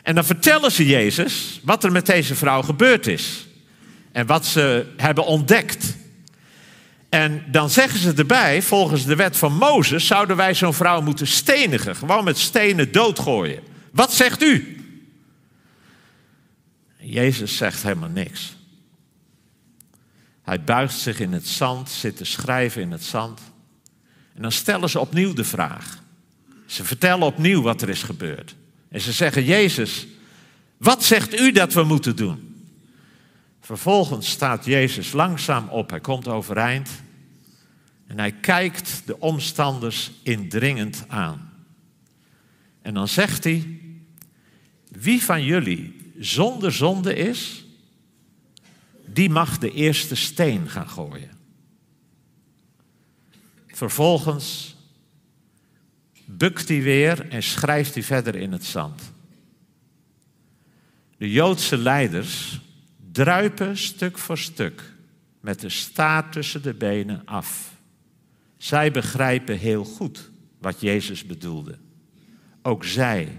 En 0.03 0.15
dan 0.15 0.25
vertellen 0.25 0.73
ze 0.73 0.87
Jezus 0.87 1.61
wat 1.63 1.85
er 1.85 1.93
met 1.93 2.07
deze 2.07 2.35
vrouw 2.35 2.63
gebeurd 2.63 3.07
is. 3.07 3.47
En 4.13 4.27
wat 4.27 4.47
ze 4.47 4.87
hebben 4.97 5.27
ontdekt. 5.27 5.97
En 7.09 7.45
dan 7.47 7.71
zeggen 7.71 8.01
ze 8.01 8.13
erbij, 8.17 8.63
volgens 8.63 9.05
de 9.05 9.17
wet 9.17 9.37
van 9.37 9.53
Mozes, 9.53 10.07
zouden 10.07 10.37
wij 10.37 10.55
zo'n 10.55 10.75
vrouw 10.75 11.01
moeten 11.01 11.27
stenigen. 11.27 11.97
Gewoon 11.97 12.25
met 12.25 12.39
stenen 12.39 12.93
doodgooien. 12.93 13.61
Wat 13.93 14.13
zegt 14.13 14.43
u? 14.43 14.80
Jezus 17.01 17.57
zegt 17.57 17.83
helemaal 17.83 18.09
niks. 18.09 18.57
Hij 20.43 20.65
buigt 20.65 20.99
zich 20.99 21.21
in 21.21 21.33
het 21.33 21.47
zand, 21.47 21.91
zit 21.91 22.17
te 22.17 22.25
schrijven 22.25 22.83
in 22.83 22.91
het 22.91 23.05
zand. 23.05 23.41
En 24.35 24.43
dan 24.43 24.53
stellen 24.53 24.89
ze 24.89 25.01
opnieuw 25.01 25.33
de 25.33 25.45
vraag. 25.45 26.03
Ze 26.67 26.85
vertellen 26.85 27.27
opnieuw 27.27 27.63
wat 27.63 27.83
er 27.83 27.89
is 27.89 28.03
gebeurd. 28.03 28.57
En 28.89 29.01
ze 29.01 29.13
zeggen, 29.13 29.45
Jezus, 29.45 30.07
wat 30.77 31.05
zegt 31.05 31.41
u 31.41 31.53
dat 31.53 31.73
we 31.73 31.83
moeten 31.83 32.17
doen? 32.17 32.65
Vervolgens 33.61 34.31
staat 34.31 34.65
Jezus 34.65 35.13
langzaam 35.13 35.69
op. 35.69 35.91
Hij 35.91 36.01
komt 36.01 36.29
overeind. 36.29 36.91
En 38.07 38.19
hij 38.19 38.33
kijkt 38.33 39.03
de 39.05 39.21
omstanders 39.21 40.11
indringend 40.23 41.05
aan. 41.09 41.53
En 42.83 42.95
dan 42.95 43.09
zegt 43.09 43.45
hij, 43.45 43.81
wie 44.89 45.23
van 45.23 45.45
jullie 45.45 46.00
zonder 46.21 46.73
zonde 46.73 47.15
is, 47.15 47.65
die 49.07 49.31
mag 49.31 49.59
de 49.59 49.73
eerste 49.73 50.15
steen 50.15 50.69
gaan 50.69 50.89
gooien. 50.89 51.31
Vervolgens 53.67 54.77
bukt 56.25 56.69
hij 56.69 56.83
weer 56.83 57.29
en 57.29 57.43
schrijft 57.43 57.95
hij 57.95 58.03
verder 58.03 58.35
in 58.35 58.53
het 58.53 58.65
zand. 58.65 59.13
De 61.17 61.31
Joodse 61.31 61.77
leiders 61.77 62.61
druipen 63.13 63.79
stuk 63.79 64.19
voor 64.19 64.39
stuk 64.39 64.93
met 65.41 65.61
de 65.61 65.69
staart 65.69 66.33
tussen 66.33 66.63
de 66.63 66.75
benen 66.75 67.23
af. 67.25 67.75
Zij 68.57 68.91
begrijpen 68.91 69.59
heel 69.59 69.85
goed 69.85 70.31
wat 70.59 70.81
Jezus 70.81 71.25
bedoelde. 71.25 71.79
Ook 72.63 72.85
zij 72.85 73.37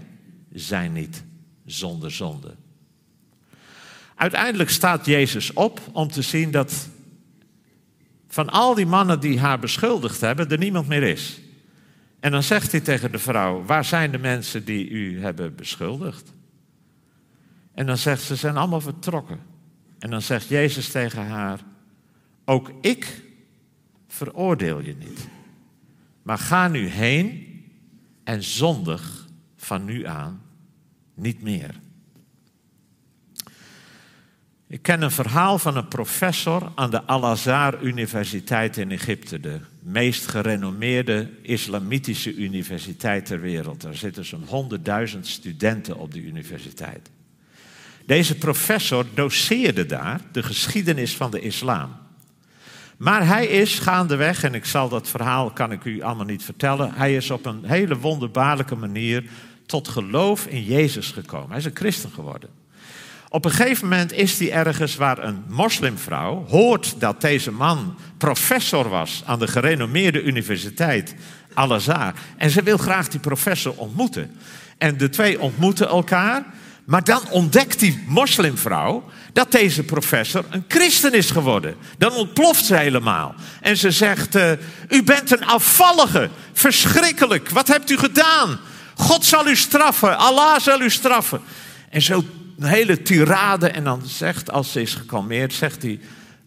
zijn 0.52 0.92
niet 0.92 1.24
zonder 1.64 2.10
zonde. 2.10 2.56
Uiteindelijk 4.22 4.70
staat 4.70 5.06
Jezus 5.06 5.52
op 5.52 5.80
om 5.92 6.08
te 6.08 6.22
zien 6.22 6.50
dat 6.50 6.88
van 8.28 8.48
al 8.48 8.74
die 8.74 8.86
mannen 8.86 9.20
die 9.20 9.40
haar 9.40 9.58
beschuldigd 9.58 10.20
hebben, 10.20 10.48
er 10.48 10.58
niemand 10.58 10.88
meer 10.88 11.02
is. 11.02 11.40
En 12.20 12.30
dan 12.30 12.42
zegt 12.42 12.72
hij 12.72 12.80
tegen 12.80 13.12
de 13.12 13.18
vrouw: 13.18 13.64
Waar 13.64 13.84
zijn 13.84 14.10
de 14.10 14.18
mensen 14.18 14.64
die 14.64 14.88
u 14.88 15.20
hebben 15.20 15.54
beschuldigd? 15.54 16.32
En 17.74 17.86
dan 17.86 17.96
zegt 17.96 18.20
ze: 18.20 18.26
Ze 18.26 18.36
zijn 18.36 18.56
allemaal 18.56 18.80
vertrokken. 18.80 19.40
En 19.98 20.10
dan 20.10 20.22
zegt 20.22 20.48
Jezus 20.48 20.88
tegen 20.88 21.26
haar: 21.26 21.60
Ook 22.44 22.72
ik 22.80 23.22
veroordeel 24.08 24.80
je 24.80 24.96
niet. 24.96 25.28
Maar 26.22 26.38
ga 26.38 26.68
nu 26.68 26.86
heen 26.86 27.46
en 28.24 28.42
zondig 28.42 29.26
van 29.56 29.84
nu 29.84 30.06
aan 30.06 30.42
niet 31.14 31.42
meer. 31.42 31.80
Ik 34.72 34.82
ken 34.82 35.02
een 35.02 35.10
verhaal 35.10 35.58
van 35.58 35.76
een 35.76 35.88
professor 35.88 36.72
aan 36.74 36.90
de 36.90 37.02
Al-Azhar 37.02 37.82
Universiteit 37.82 38.76
in 38.76 38.90
Egypte, 38.90 39.40
de 39.40 39.60
meest 39.80 40.26
gerenommeerde 40.26 41.30
islamitische 41.42 42.34
universiteit 42.34 43.26
ter 43.26 43.40
wereld. 43.40 43.84
Er 43.84 43.96
zitten 43.96 44.24
zo'n 44.24 44.44
honderdduizend 44.46 45.26
studenten 45.26 45.96
op 45.96 46.12
de 46.12 46.20
universiteit. 46.20 47.10
Deze 48.06 48.38
professor 48.38 49.06
doseerde 49.14 49.86
daar 49.86 50.20
de 50.32 50.42
geschiedenis 50.42 51.16
van 51.16 51.30
de 51.30 51.40
islam. 51.40 51.96
Maar 52.96 53.26
hij 53.26 53.46
is 53.46 53.78
gaandeweg, 53.78 54.44
en 54.44 54.54
ik 54.54 54.64
zal 54.64 54.88
dat 54.88 55.08
verhaal, 55.08 55.50
kan 55.50 55.72
ik 55.72 55.84
u 55.84 56.02
allemaal 56.02 56.26
niet 56.26 56.44
vertellen, 56.44 56.94
hij 56.94 57.16
is 57.16 57.30
op 57.30 57.46
een 57.46 57.64
hele 57.64 57.98
wonderbaarlijke 57.98 58.76
manier 58.76 59.24
tot 59.66 59.88
geloof 59.88 60.46
in 60.46 60.64
Jezus 60.64 61.10
gekomen. 61.10 61.48
Hij 61.48 61.58
is 61.58 61.64
een 61.64 61.76
christen 61.76 62.10
geworden. 62.10 62.61
Op 63.32 63.44
een 63.44 63.50
gegeven 63.50 63.88
moment 63.88 64.12
is 64.12 64.38
hij 64.38 64.52
ergens 64.52 64.96
waar 64.96 65.18
een 65.18 65.44
moslimvrouw 65.48 66.46
hoort 66.48 66.94
dat 66.98 67.20
deze 67.20 67.50
man 67.50 67.96
professor 68.18 68.88
was 68.88 69.22
aan 69.26 69.38
de 69.38 69.46
gerenommeerde 69.46 70.22
universiteit 70.22 71.14
Al-Azhar. 71.54 72.14
En 72.36 72.50
ze 72.50 72.62
wil 72.62 72.76
graag 72.76 73.08
die 73.08 73.20
professor 73.20 73.74
ontmoeten. 73.76 74.36
En 74.78 74.96
de 74.96 75.08
twee 75.08 75.40
ontmoeten 75.40 75.88
elkaar. 75.88 76.44
Maar 76.84 77.04
dan 77.04 77.30
ontdekt 77.30 77.78
die 77.78 78.04
moslimvrouw 78.06 79.04
dat 79.32 79.52
deze 79.52 79.82
professor 79.82 80.44
een 80.50 80.64
christen 80.68 81.12
is 81.12 81.30
geworden. 81.30 81.74
Dan 81.98 82.12
ontploft 82.12 82.64
ze 82.64 82.76
helemaal. 82.76 83.34
En 83.60 83.76
ze 83.76 83.90
zegt, 83.90 84.36
uh, 84.36 84.50
u 84.88 85.02
bent 85.02 85.30
een 85.30 85.46
afvallige, 85.46 86.30
verschrikkelijk, 86.52 87.48
wat 87.48 87.68
hebt 87.68 87.90
u 87.90 87.96
gedaan? 87.96 88.58
God 88.94 89.24
zal 89.24 89.48
u 89.48 89.56
straffen, 89.56 90.18
Allah 90.18 90.58
zal 90.60 90.80
u 90.80 90.90
straffen. 90.90 91.40
En 91.90 92.02
zo 92.02 92.24
een 92.58 92.68
hele 92.68 93.02
tirade. 93.02 93.68
En 93.68 93.84
dan 93.84 94.02
zegt, 94.06 94.50
als 94.50 94.72
ze 94.72 94.80
is 94.80 94.94
gekalmeerd, 94.94 95.52
zegt 95.52 95.80
die 95.80 96.00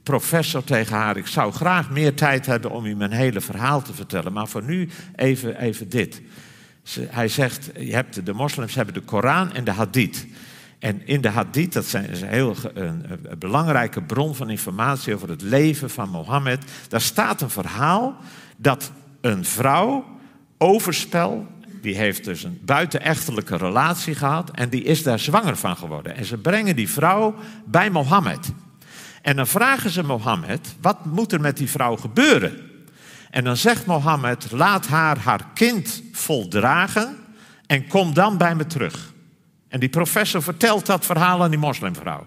professor 0.03 0.63
tegen 0.63 0.95
haar: 0.95 1.17
Ik 1.17 1.27
zou 1.27 1.53
graag 1.53 1.89
meer 1.89 2.13
tijd 2.13 2.45
hebben 2.45 2.71
om 2.71 2.85
u 2.85 2.95
mijn 2.95 3.11
hele 3.11 3.41
verhaal 3.41 3.81
te 3.81 3.93
vertellen. 3.93 4.33
Maar 4.33 4.47
voor 4.47 4.63
nu 4.63 4.89
even, 5.15 5.59
even 5.59 5.89
dit. 5.89 6.21
hij 6.97 7.27
zegt: 7.27 7.69
je 7.79 7.93
hebt, 7.93 8.25
De 8.25 8.33
moslims 8.33 8.75
hebben 8.75 8.93
de 8.93 9.01
Koran 9.01 9.53
en 9.53 9.63
de 9.63 9.71
Hadith. 9.71 10.25
En 10.79 11.07
in 11.07 11.21
de 11.21 11.29
Hadith, 11.29 11.73
dat 11.73 11.85
zijn, 11.85 12.09
is 12.09 12.21
een 12.21 12.27
heel 12.27 12.55
belangrijke 13.39 14.01
bron 14.01 14.35
van 14.35 14.49
informatie 14.49 15.15
over 15.15 15.29
het 15.29 15.41
leven 15.41 15.89
van 15.89 16.09
Mohammed. 16.09 16.63
Daar 16.87 17.01
staat 17.01 17.41
een 17.41 17.49
verhaal 17.49 18.17
dat 18.57 18.91
een 19.21 19.45
vrouw 19.45 20.05
overspel 20.57 21.47
die 21.85 21.95
heeft 21.95 22.23
dus 22.23 22.43
een 22.43 22.59
buitenechtelijke 22.61 23.57
relatie 23.57 24.15
gehad 24.15 24.51
en 24.51 24.69
die 24.69 24.83
is 24.83 25.03
daar 25.03 25.19
zwanger 25.19 25.57
van 25.57 25.77
geworden. 25.77 26.15
En 26.15 26.25
ze 26.25 26.37
brengen 26.37 26.75
die 26.75 26.89
vrouw 26.89 27.35
bij 27.65 27.89
Mohammed. 27.89 28.51
En 29.21 29.35
dan 29.35 29.47
vragen 29.47 29.89
ze 29.89 30.03
Mohammed, 30.03 30.75
wat 30.81 31.05
moet 31.05 31.31
er 31.31 31.41
met 31.41 31.57
die 31.57 31.69
vrouw 31.69 31.95
gebeuren? 31.95 32.61
En 33.31 33.43
dan 33.43 33.57
zegt 33.57 33.85
Mohammed, 33.85 34.51
laat 34.51 34.87
haar 34.87 35.17
haar 35.17 35.47
kind 35.53 36.03
voldragen 36.11 37.17
en 37.67 37.87
kom 37.87 38.13
dan 38.13 38.37
bij 38.37 38.55
me 38.55 38.65
terug. 38.65 39.13
En 39.67 39.79
die 39.79 39.89
professor 39.89 40.43
vertelt 40.43 40.85
dat 40.85 41.05
verhaal 41.05 41.43
aan 41.43 41.49
die 41.49 41.59
moslimvrouw. 41.59 42.25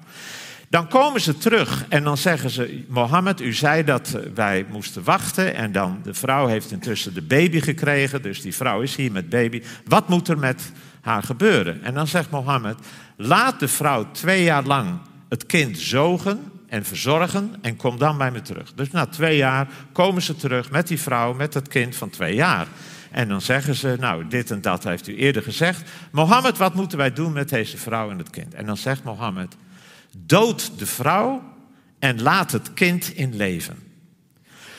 Dan 0.70 0.88
komen 0.88 1.20
ze 1.20 1.38
terug 1.38 1.84
en 1.88 2.04
dan 2.04 2.16
zeggen 2.16 2.50
ze: 2.50 2.84
Mohammed, 2.88 3.40
u 3.40 3.52
zei 3.52 3.84
dat 3.84 4.18
wij 4.34 4.66
moesten 4.70 5.04
wachten. 5.04 5.54
En 5.54 5.72
dan 5.72 6.00
de 6.02 6.14
vrouw 6.14 6.46
heeft 6.46 6.70
intussen 6.70 7.14
de 7.14 7.22
baby 7.22 7.60
gekregen. 7.60 8.22
Dus 8.22 8.42
die 8.42 8.54
vrouw 8.54 8.80
is 8.80 8.96
hier 8.96 9.12
met 9.12 9.28
baby. 9.28 9.62
Wat 9.84 10.08
moet 10.08 10.28
er 10.28 10.38
met 10.38 10.72
haar 11.00 11.22
gebeuren? 11.22 11.82
En 11.82 11.94
dan 11.94 12.06
zegt 12.06 12.30
Mohammed: 12.30 12.76
Laat 13.16 13.60
de 13.60 13.68
vrouw 13.68 14.10
twee 14.10 14.42
jaar 14.42 14.64
lang 14.64 14.98
het 15.28 15.46
kind 15.46 15.78
zogen 15.78 16.52
en 16.66 16.84
verzorgen. 16.84 17.54
En 17.60 17.76
kom 17.76 17.98
dan 17.98 18.18
bij 18.18 18.30
me 18.30 18.42
terug. 18.42 18.72
Dus 18.74 18.90
na 18.90 19.06
twee 19.06 19.36
jaar 19.36 19.68
komen 19.92 20.22
ze 20.22 20.36
terug 20.36 20.70
met 20.70 20.88
die 20.88 21.00
vrouw, 21.00 21.34
met 21.34 21.54
het 21.54 21.68
kind 21.68 21.96
van 21.96 22.10
twee 22.10 22.34
jaar. 22.34 22.66
En 23.10 23.28
dan 23.28 23.40
zeggen 23.40 23.74
ze, 23.74 23.96
nou, 24.00 24.28
dit 24.28 24.50
en 24.50 24.60
dat 24.60 24.84
heeft 24.84 25.08
u 25.08 25.16
eerder 25.16 25.42
gezegd. 25.42 25.90
Mohammed, 26.10 26.58
wat 26.58 26.74
moeten 26.74 26.98
wij 26.98 27.12
doen 27.12 27.32
met 27.32 27.48
deze 27.48 27.76
vrouw 27.76 28.10
en 28.10 28.18
het 28.18 28.30
kind? 28.30 28.54
En 28.54 28.66
dan 28.66 28.76
zegt 28.76 29.04
Mohammed, 29.04 29.56
Dood 30.26 30.78
de 30.78 30.86
vrouw 30.86 31.42
en 31.98 32.22
laat 32.22 32.52
het 32.52 32.74
kind 32.74 33.14
in 33.14 33.36
leven. 33.36 33.78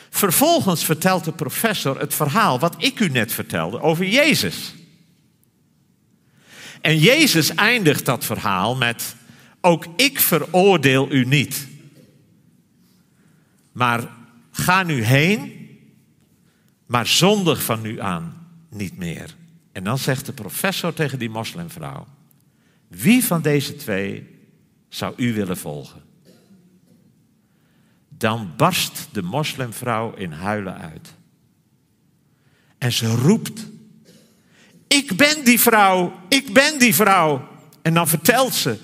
Vervolgens 0.10 0.86
vertelt 0.86 1.24
de 1.24 1.31
professor 1.31 2.00
het 2.00 2.13
verhaal 2.13 2.60
wat 2.60 2.75
ik 2.77 3.00
u 3.00 3.10
net 3.10 3.31
vertelde 3.31 3.81
over 3.81 4.05
Jezus. 4.05 4.74
En 6.81 6.98
Jezus 6.98 7.55
eindigt 7.55 8.05
dat 8.05 8.25
verhaal 8.25 8.75
met: 8.75 9.15
Ook 9.62 9.86
ik 9.96 10.19
veroordeel 10.19 11.12
u 11.12 11.25
niet. 11.25 11.67
Maar 13.72 14.08
ga 14.51 14.84
nu 14.84 15.03
heen, 15.03 15.67
maar 16.86 17.08
zondig 17.08 17.63
van 17.63 17.81
nu 17.81 18.01
aan 18.01 18.48
niet 18.69 18.98
meer. 18.98 19.36
En 19.72 19.84
dan 19.84 19.98
zegt 19.98 20.25
de 20.25 20.34
professor 20.34 20.93
tegen 20.93 21.19
die 21.19 21.29
moslimvrouw: 21.29 22.08
Wie 22.88 23.25
van 23.25 23.41
deze 23.41 23.75
twee 23.75 24.38
zou 24.89 25.13
u 25.17 25.34
willen 25.34 25.58
volgen? 25.58 26.01
Dan 28.10 28.53
barst 28.58 29.08
de 29.12 29.22
moslimvrouw 29.22 30.13
in 30.13 30.31
huilen 30.31 30.77
uit. 30.77 31.13
En 32.77 32.91
ze 32.91 33.15
roept: 33.15 33.67
Ik 34.88 35.17
ben 35.17 35.43
die 35.43 35.60
vrouw, 35.60 36.13
ik 36.29 36.53
ben 36.53 36.79
die 36.79 36.96
vrouw. 36.96 37.48
En 37.81 37.93
dan 37.93 38.08
vertelt 38.08 38.53
ze 38.53 38.77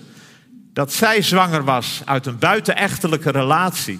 dat 0.73 0.93
zij 0.93 1.21
zwanger 1.21 1.63
was 1.63 2.01
uit 2.06 2.25
een 2.25 2.39
buitenechtelijke 2.39 3.32
relatie. 3.32 3.99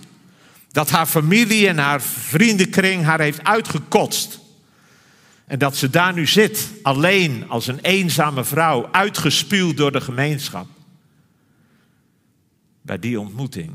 Dat 0.72 0.90
haar 0.90 1.06
familie 1.06 1.68
en 1.68 1.78
haar 1.78 2.02
vriendenkring 2.02 3.04
haar 3.04 3.20
heeft 3.20 3.44
uitgekotst. 3.44 4.40
En 5.48 5.60
dat 5.60 5.78
ze 5.78 5.90
daar 5.90 6.14
nu 6.14 6.28
zit, 6.28 6.70
alleen 6.82 7.46
als 7.48 7.68
een 7.68 7.80
eenzame 7.80 8.44
vrouw, 8.44 8.90
uitgespuwd 8.92 9.78
door 9.78 9.92
de 9.92 10.02
gemeenschap. 10.02 10.68
Bij 12.86 13.00
die 13.00 13.20
ontmoeting 13.20 13.74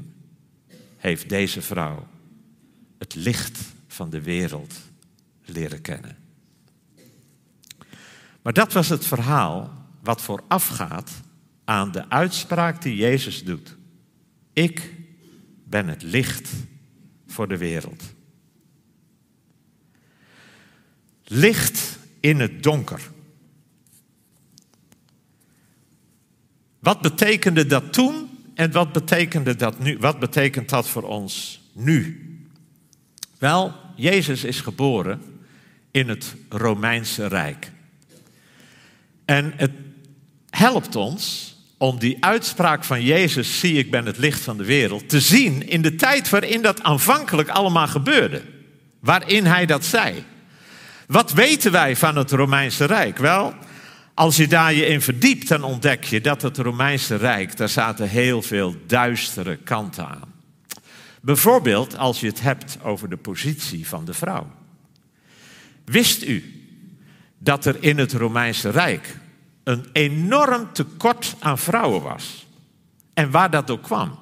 heeft 0.97 1.29
deze 1.29 1.63
vrouw 1.63 2.09
het 2.99 3.15
licht 3.15 3.59
van 3.87 4.11
de 4.11 4.23
wereld 4.23 4.75
leren 5.45 5.81
kennen. 5.81 6.17
Maar 8.43 8.53
dat 8.53 8.73
was 8.73 8.89
het 8.89 9.07
verhaal 9.07 9.87
wat 10.03 10.23
voorafgaat 10.23 11.11
aan 11.65 11.93
de 11.93 12.09
uitspraak 12.09 12.83
die 12.83 12.97
Jezus 12.97 13.45
doet. 13.45 13.77
Ik 14.53 14.95
ben 15.65 15.89
het 15.89 16.03
licht 16.03 16.51
voor 17.27 17.49
de 17.49 17.57
wereld. 17.57 18.03
Licht 21.25 21.99
in 22.21 22.41
het 22.41 22.63
donker. 22.63 23.11
Wat 26.79 27.01
betekende 27.01 27.67
dat 27.67 27.93
toen 27.93 28.30
en 28.61 28.73
wat 28.73 28.93
betekende 28.93 29.57
dat 29.57 29.79
nu? 29.79 29.99
Wat 29.99 30.19
betekent 30.19 30.69
dat 30.69 30.89
voor 30.89 31.03
ons 31.03 31.61
nu? 31.73 32.25
Wel, 33.39 33.75
Jezus 33.97 34.45
is 34.45 34.61
geboren 34.61 35.23
in 35.91 36.09
het 36.09 36.35
Romeinse 36.49 37.27
Rijk. 37.27 37.73
En 39.25 39.53
het 39.57 39.71
helpt 40.51 40.97
ons 40.97 41.55
om 41.77 41.99
die 41.99 42.25
uitspraak 42.25 42.85
van 42.85 43.03
Jezus, 43.03 43.59
zie 43.61 43.79
ik 43.79 43.91
ben 43.91 44.07
het 44.07 44.19
licht 44.19 44.41
van 44.41 44.57
de 44.57 44.65
wereld, 44.65 45.09
te 45.09 45.21
zien 45.21 45.69
in 45.69 45.83
de 45.83 45.95
tijd 45.95 46.29
waarin 46.29 46.63
dat 46.63 46.83
aanvankelijk 46.83 47.49
allemaal 47.49 47.89
gebeurde. 47.89 48.43
Waarin 48.99 49.47
hij 49.47 49.67
dat 49.67 49.85
zei. 49.85 50.25
Wat 51.07 51.33
weten 51.33 51.73
wij 51.73 51.97
van 51.97 52.17
het 52.17 52.31
Romeinse 52.31 52.85
Rijk? 52.85 53.19
Wel, 53.19 53.55
als 54.21 54.37
je 54.37 54.49
daar 54.49 54.75
je 54.75 54.87
in 54.87 55.01
verdiept, 55.01 55.49
dan 55.49 55.63
ontdek 55.63 56.05
je 56.05 56.21
dat 56.21 56.43
het 56.43 56.59
Romeinse 56.59 57.17
Rijk, 57.17 57.57
daar 57.57 57.69
zaten 57.69 58.09
heel 58.09 58.43
veel 58.43 58.75
duistere 58.87 59.57
kanten 59.57 60.09
aan. 60.09 60.35
Bijvoorbeeld 61.21 61.97
als 61.97 62.21
je 62.21 62.27
het 62.27 62.41
hebt 62.41 62.79
over 62.83 63.09
de 63.09 63.17
positie 63.17 63.89
van 63.89 64.05
de 64.05 64.15
vrouw. 64.15 64.51
Wist 65.85 66.23
u 66.23 66.65
dat 67.39 67.65
er 67.65 67.77
in 67.83 67.99
het 67.99 68.13
Romeinse 68.13 68.71
Rijk 68.71 69.17
een 69.65 69.87
enorm 69.93 70.73
tekort 70.73 71.37
aan 71.39 71.59
vrouwen 71.59 72.03
was? 72.03 72.47
En 73.15 73.31
waar 73.31 73.51
dat 73.51 73.67
door 73.67 73.81
kwam? 73.81 74.19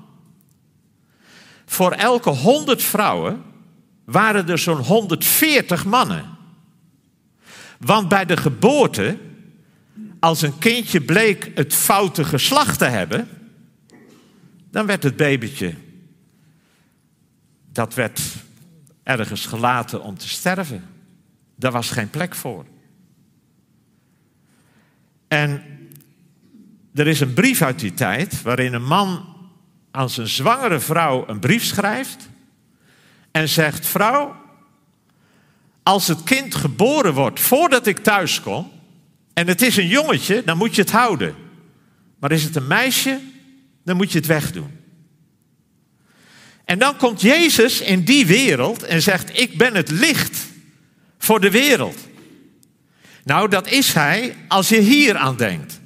Voor 1.67 1.93
elke 1.93 2.31
100 2.31 2.83
vrouwen 2.83 3.43
waren 4.05 4.49
er 4.49 4.59
zo'n 4.59 4.83
140 4.83 5.85
mannen. 5.85 6.25
Want 7.79 8.09
bij 8.09 8.25
de 8.25 8.37
geboorte 8.37 9.27
als 10.21 10.43
een 10.43 10.59
kindje 10.59 11.01
bleek 11.01 11.51
het 11.55 11.75
foute 11.75 12.25
geslacht 12.25 12.79
te 12.79 12.85
hebben, 12.85 13.29
dan 14.71 14.87
werd 14.87 15.03
het 15.03 15.17
babytje, 15.17 15.75
dat 17.73 17.95
werd 17.95 18.21
ergens 19.03 19.47
gelaten 19.47 20.03
om 20.03 20.19
te 20.19 20.29
sterven. 20.29 20.85
Daar 21.57 21.73
was 21.73 21.91
geen 21.91 22.11
plek 22.11 22.35
voor. 22.35 22.67
En 25.29 25.63
er 26.95 27.07
is 27.07 27.21
een 27.21 27.35
brief 27.35 27.63
uit 27.63 27.79
die 27.79 27.95
tijd 27.95 28.43
waarin 28.43 28.75
een 28.75 28.85
man 28.87 29.37
aan 29.91 30.11
zijn 30.11 30.29
zwangere 30.29 30.81
vrouw 30.81 31.29
een 31.29 31.39
brief 31.39 31.65
schrijft 31.65 32.29
en 33.31 33.49
zegt: 33.49 33.87
Vrouw, 33.87 34.37
als 35.83 36.09
het 36.09 36.23
kind 36.23 36.55
geboren 36.55 37.15
wordt 37.15 37.41
voordat 37.41 37.87
ik 37.87 37.99
thuis 37.99 38.41
kom, 38.41 38.78
en 39.39 39.47
het 39.47 39.63
is 39.63 39.77
een 39.77 39.87
jongetje, 39.87 40.43
dan 40.45 40.57
moet 40.57 40.75
je 40.75 40.81
het 40.81 40.91
houden. 40.91 41.35
Maar 42.21 42.33
is 42.33 42.43
het 42.43 42.57
een 42.57 42.67
meisje, 42.67 43.21
dan 43.85 43.97
moet 43.97 44.13
je 44.13 44.19
het 44.19 44.27
wegdoen. 44.27 44.71
En 46.65 46.79
dan 46.79 46.97
komt 46.97 47.21
Jezus 47.21 47.81
in 47.81 48.05
die 48.05 48.27
wereld 48.27 48.83
en 48.83 49.03
zegt: 49.03 49.39
Ik 49.39 49.59
ben 49.59 49.75
het 49.75 49.91
licht 49.91 50.47
voor 51.19 51.41
de 51.41 51.51
wereld. 51.51 51.99
Nou, 53.25 53.49
dat 53.49 53.71
is 53.71 53.93
hij 53.93 54.37
als 54.49 54.69
je 54.69 54.81
hier 54.81 55.17
aan 55.17 55.37
denkt. 55.37 55.81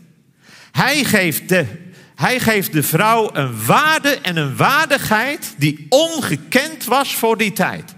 Hij 0.70 1.04
geeft 1.04 1.48
de, 1.48 1.66
hij 2.14 2.40
geeft 2.40 2.72
de 2.72 2.82
vrouw 2.82 3.30
een 3.32 3.64
waarde 3.64 4.18
en 4.18 4.36
een 4.36 4.56
waardigheid 4.56 5.54
die 5.58 5.86
ongekend 5.88 6.84
was 6.84 7.14
voor 7.14 7.36
die 7.36 7.52
tijd. 7.52 7.94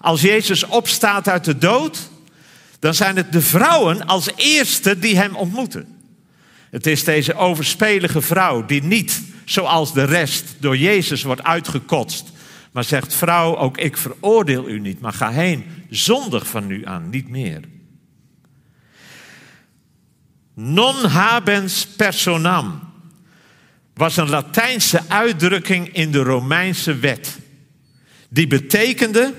Als 0.00 0.20
Jezus 0.20 0.64
opstaat 0.64 1.28
uit 1.28 1.44
de 1.44 1.58
dood, 1.58 2.10
dan 2.78 2.94
zijn 2.94 3.16
het 3.16 3.32
de 3.32 3.40
vrouwen 3.40 4.06
als 4.06 4.30
eerste 4.36 4.98
die 4.98 5.16
hem 5.16 5.36
ontmoeten. 5.36 5.96
Het 6.70 6.86
is 6.86 7.04
deze 7.04 7.34
overspelige 7.34 8.20
vrouw 8.20 8.66
die 8.66 8.82
niet, 8.82 9.22
zoals 9.44 9.92
de 9.92 10.04
rest, 10.04 10.44
door 10.58 10.76
Jezus 10.76 11.22
wordt 11.22 11.42
uitgekotst. 11.42 12.32
Maar 12.72 12.84
zegt, 12.84 13.14
vrouw, 13.14 13.56
ook 13.56 13.78
ik 13.78 13.96
veroordeel 13.96 14.68
u 14.68 14.80
niet, 14.80 15.00
maar 15.00 15.12
ga 15.12 15.30
heen, 15.30 15.64
zondig 15.90 16.46
van 16.46 16.66
nu 16.66 16.86
aan, 16.86 17.10
niet 17.10 17.28
meer. 17.28 17.60
Non 20.54 21.04
habens 21.04 21.86
personam 21.86 22.80
was 23.94 24.16
een 24.16 24.28
Latijnse 24.28 25.00
uitdrukking 25.08 25.94
in 25.94 26.10
de 26.10 26.22
Romeinse 26.22 26.96
wet. 26.96 27.38
Die 28.28 28.46
betekende, 28.46 29.34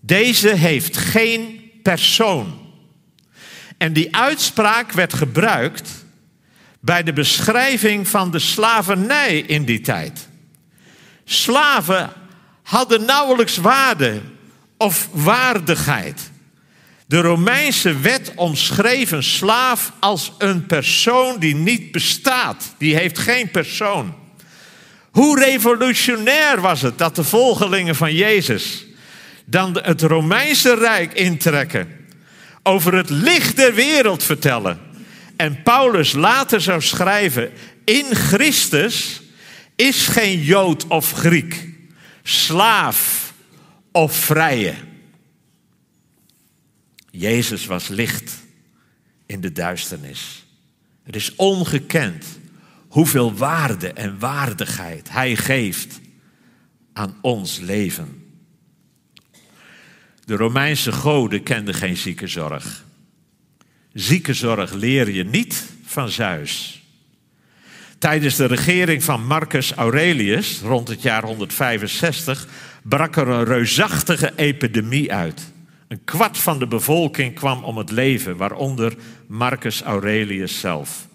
deze 0.00 0.48
heeft 0.48 0.96
geen 0.96 1.55
persoon. 1.90 2.58
En 3.78 3.92
die 3.92 4.16
uitspraak 4.16 4.92
werd 4.92 5.14
gebruikt 5.14 5.90
bij 6.80 7.02
de 7.02 7.12
beschrijving 7.12 8.08
van 8.08 8.30
de 8.30 8.38
slavernij 8.38 9.38
in 9.38 9.64
die 9.64 9.80
tijd. 9.80 10.28
Slaven 11.24 12.12
hadden 12.62 13.04
nauwelijks 13.04 13.56
waarde 13.56 14.20
of 14.76 15.08
waardigheid. 15.12 16.30
De 17.06 17.20
Romeinse 17.20 17.98
wet 17.98 18.32
omschreef 18.34 19.10
een 19.10 19.22
slaaf 19.22 19.92
als 20.00 20.32
een 20.38 20.66
persoon 20.66 21.38
die 21.38 21.54
niet 21.54 21.92
bestaat. 21.92 22.74
Die 22.78 22.96
heeft 22.96 23.18
geen 23.18 23.50
persoon. 23.50 24.14
Hoe 25.10 25.40
revolutionair 25.40 26.60
was 26.60 26.82
het 26.82 26.98
dat 26.98 27.16
de 27.16 27.24
volgelingen 27.24 27.96
van 27.96 28.14
Jezus 28.14 28.85
dan 29.46 29.78
het 29.82 30.02
Romeinse 30.02 30.74
Rijk 30.74 31.12
intrekken, 31.12 31.88
over 32.62 32.94
het 32.94 33.10
licht 33.10 33.56
der 33.56 33.74
wereld 33.74 34.22
vertellen. 34.22 34.80
En 35.36 35.62
Paulus 35.62 36.12
later 36.12 36.60
zou 36.60 36.82
schrijven: 36.82 37.50
In 37.84 38.04
Christus 38.14 39.22
is 39.76 40.06
geen 40.06 40.40
Jood 40.40 40.86
of 40.86 41.12
Griek, 41.12 41.68
slaaf 42.22 43.32
of 43.92 44.14
vrije. 44.14 44.74
Jezus 47.10 47.66
was 47.66 47.88
licht 47.88 48.32
in 49.26 49.40
de 49.40 49.52
duisternis. 49.52 50.46
Het 51.02 51.16
is 51.16 51.34
ongekend 51.34 52.24
hoeveel 52.88 53.34
waarde 53.34 53.92
en 53.92 54.18
waardigheid 54.18 55.10
Hij 55.10 55.36
geeft 55.36 56.00
aan 56.92 57.18
ons 57.20 57.58
leven. 57.58 58.25
De 60.26 60.36
Romeinse 60.36 60.92
goden 60.92 61.42
kenden 61.42 61.74
geen 61.74 61.96
ziekenzorg. 61.96 62.84
Ziekenzorg 63.92 64.72
leer 64.72 65.10
je 65.10 65.24
niet 65.24 65.64
van 65.84 66.08
Zeus. 66.08 66.82
Tijdens 67.98 68.36
de 68.36 68.46
regering 68.46 69.02
van 69.02 69.26
Marcus 69.26 69.72
Aurelius, 69.72 70.60
rond 70.60 70.88
het 70.88 71.02
jaar 71.02 71.24
165, 71.24 72.46
brak 72.82 73.16
er 73.16 73.28
een 73.28 73.44
reusachtige 73.44 74.32
epidemie 74.36 75.12
uit. 75.12 75.52
Een 75.88 76.04
kwart 76.04 76.38
van 76.38 76.58
de 76.58 76.66
bevolking 76.66 77.34
kwam 77.34 77.64
om 77.64 77.76
het 77.78 77.90
leven, 77.90 78.36
waaronder 78.36 78.94
Marcus 79.26 79.82
Aurelius 79.82 80.60
zelf. 80.60 81.06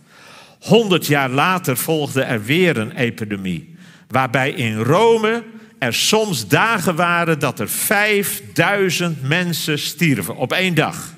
Honderd 0.59 1.05
jaar 1.05 1.29
later 1.29 1.77
volgde 1.77 2.21
er 2.21 2.43
weer 2.43 2.77
een 2.77 2.91
epidemie, 2.91 3.75
waarbij 4.07 4.51
in 4.51 4.77
Rome 4.77 5.43
er 5.81 5.93
soms 5.93 6.47
dagen 6.47 6.95
waren 6.95 7.39
dat 7.39 7.59
er 7.59 7.69
5000 7.69 9.21
mensen 9.21 9.79
stierven 9.79 10.35
op 10.35 10.51
één 10.51 10.73
dag. 10.73 11.13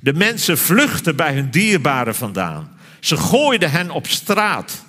De 0.00 0.12
mensen 0.12 0.58
vluchtten 0.58 1.16
bij 1.16 1.34
hun 1.34 1.50
dierbaren 1.50 2.14
vandaan. 2.14 2.76
Ze 3.00 3.16
gooiden 3.16 3.70
hen 3.70 3.90
op 3.90 4.06
straat. 4.06 4.84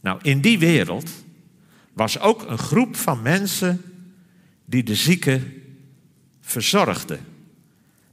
Nou, 0.00 0.18
in 0.22 0.40
die 0.40 0.58
wereld 0.58 1.10
was 1.92 2.18
ook 2.18 2.44
een 2.48 2.58
groep 2.58 2.96
van 2.96 3.22
mensen 3.22 3.82
die 4.64 4.82
de 4.82 4.94
zieken 4.94 5.62
verzorgden. 6.40 7.20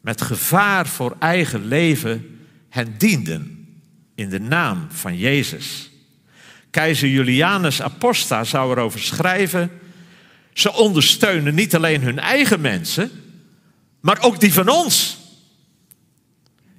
Met 0.02 0.22
gevaar 0.22 0.88
voor 0.88 1.16
eigen 1.20 1.66
leven 1.68 2.40
hen 2.70 2.96
dienden 2.98 3.68
in 4.16 4.30
de 4.30 4.40
naam 4.40 4.88
van 4.90 5.18
Jezus. 5.18 5.92
Keizer 6.70 7.10
Julianus 7.10 7.82
Aposta 7.82 8.44
zou 8.44 8.72
erover 8.72 9.00
schrijven. 9.00 9.72
Ze 10.54 10.74
ondersteunen 10.74 11.56
niet 11.56 11.76
alleen 11.76 12.02
hun 12.02 12.20
eigen 12.20 12.62
mensen, 12.62 13.12
maar 14.00 14.22
ook 14.22 14.40
die 14.40 14.54
van 14.54 14.70
ons. 14.70 15.18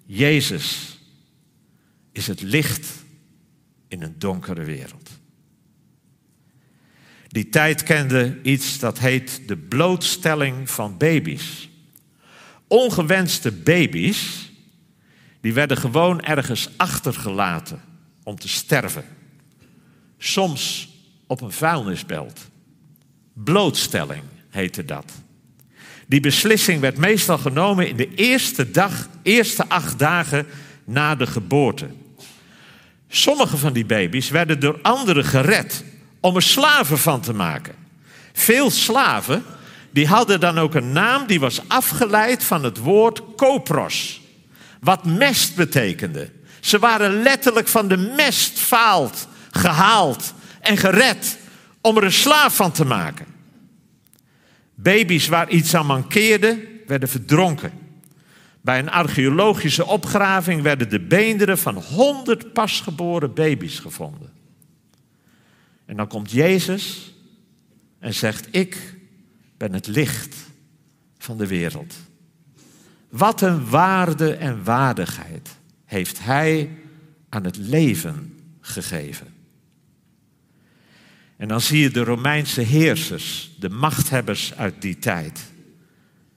Jezus 0.07 0.99
is 2.13 2.27
het 2.27 2.43
licht 2.43 2.89
in 3.89 4.03
een 4.03 4.19
donkere 4.19 4.65
wereld. 4.65 5.11
Die 7.29 7.49
tijd 7.49 7.83
kende 7.83 8.39
iets 8.43 8.79
dat 8.79 8.99
heet 8.99 9.41
de 9.47 9.57
blootstelling 9.57 10.71
van 10.71 10.97
baby's. 10.97 11.69
Ongewenste 12.67 13.53
baby's, 13.53 14.51
die 15.41 15.53
werden 15.53 15.77
gewoon 15.77 16.21
ergens 16.21 16.69
achtergelaten 16.77 17.81
om 18.23 18.37
te 18.37 18.49
sterven. 18.49 19.05
Soms 20.19 20.89
op 21.27 21.41
een 21.41 21.53
vuilnisbelt. 21.53 22.41
Blootstelling 23.35 24.23
heette 24.51 24.85
dat. 24.85 25.13
Die 26.07 26.21
beslissing 26.21 26.81
werd 26.81 26.97
meestal 26.97 27.39
genomen 27.39 27.89
in 27.89 27.97
de 27.97 28.15
eerste 28.15 28.71
dag, 28.71 29.09
eerste 29.23 29.69
acht 29.69 29.99
dagen 29.99 30.47
na 30.85 31.15
de 31.15 31.27
geboorte. 31.27 31.87
Sommige 33.09 33.57
van 33.57 33.73
die 33.73 33.85
baby's 33.85 34.31
werden 34.31 34.61
door 34.61 34.79
anderen 34.83 35.25
gered 35.25 35.85
om 36.21 36.37
er 36.37 36.43
slaven 36.43 36.99
van 36.99 37.21
te 37.21 37.33
maken. 37.33 37.75
Veel 38.33 38.71
slaven 38.71 39.45
die 39.91 40.07
hadden 40.07 40.41
dan 40.41 40.59
ook 40.59 40.75
een 40.75 40.93
naam 40.93 41.27
die 41.27 41.41
was 41.41 41.61
afgeleid 41.69 42.45
van 42.45 42.65
het 42.65 42.79
woord 42.79 43.23
kopros, 43.37 44.21
wat 44.81 45.05
mest 45.05 45.55
betekende. 45.55 46.31
Ze 46.61 46.79
waren 46.79 47.23
letterlijk 47.23 47.69
van 47.69 47.89
de 47.89 47.97
mestvaalt 47.97 49.29
gehaald 49.51 50.35
en 50.61 50.77
gered 50.77 51.39
om 51.85 51.97
er 51.97 52.05
een 52.05 52.13
slaaf 52.13 52.57
van 52.57 52.73
te 52.73 52.85
maken. 52.85 53.27
Baby's 54.75 55.29
waar 55.29 55.51
iets 55.51 55.75
aan 55.75 55.87
mankeerde, 55.87 56.69
werden 56.87 57.09
verdronken. 57.09 57.73
Bij 58.61 58.79
een 58.79 58.91
archeologische 58.91 59.87
opgraving 59.87 60.63
werden 60.63 60.89
de 60.89 61.01
beenderen 61.01 61.59
van 61.59 61.77
honderd 61.77 62.53
pasgeboren 62.53 63.35
baby's 63.35 63.79
gevonden. 63.79 64.33
En 65.85 65.97
dan 65.97 66.09
komt 66.09 66.31
Jezus 66.31 67.15
en 67.99 68.15
zegt: 68.15 68.49
Ik 68.51 68.97
ben 69.57 69.73
het 69.73 69.87
licht 69.87 70.37
van 71.19 71.39
de 71.39 71.47
wereld. 71.47 71.95
Wat 73.09 73.41
een 73.41 73.69
waarde 73.69 74.35
en 74.35 74.65
waardigheid 74.65 75.49
heeft 75.85 76.25
Hij 76.25 76.71
aan 77.29 77.45
het 77.45 77.57
leven 77.57 78.39
gegeven. 78.61 79.34
En 81.37 81.49
dan 81.49 81.61
zie 81.61 81.81
je 81.81 81.91
de 81.91 82.05
Romeinse 82.05 82.61
heersers, 82.61 83.51
de 83.59 83.69
machthebbers 83.69 84.55
uit 84.55 84.83
die 84.83 84.99
tijd. 84.99 85.53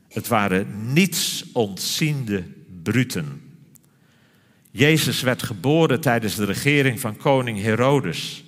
Het 0.07 0.27
waren 0.27 0.93
niets 0.93 1.45
ontziende 1.53 2.43
bruten. 2.83 3.41
Jezus 4.71 5.21
werd 5.21 5.43
geboren 5.43 6.01
tijdens 6.01 6.35
de 6.35 6.45
regering 6.45 6.99
van 6.99 7.17
koning 7.17 7.61
Herodes. 7.61 8.43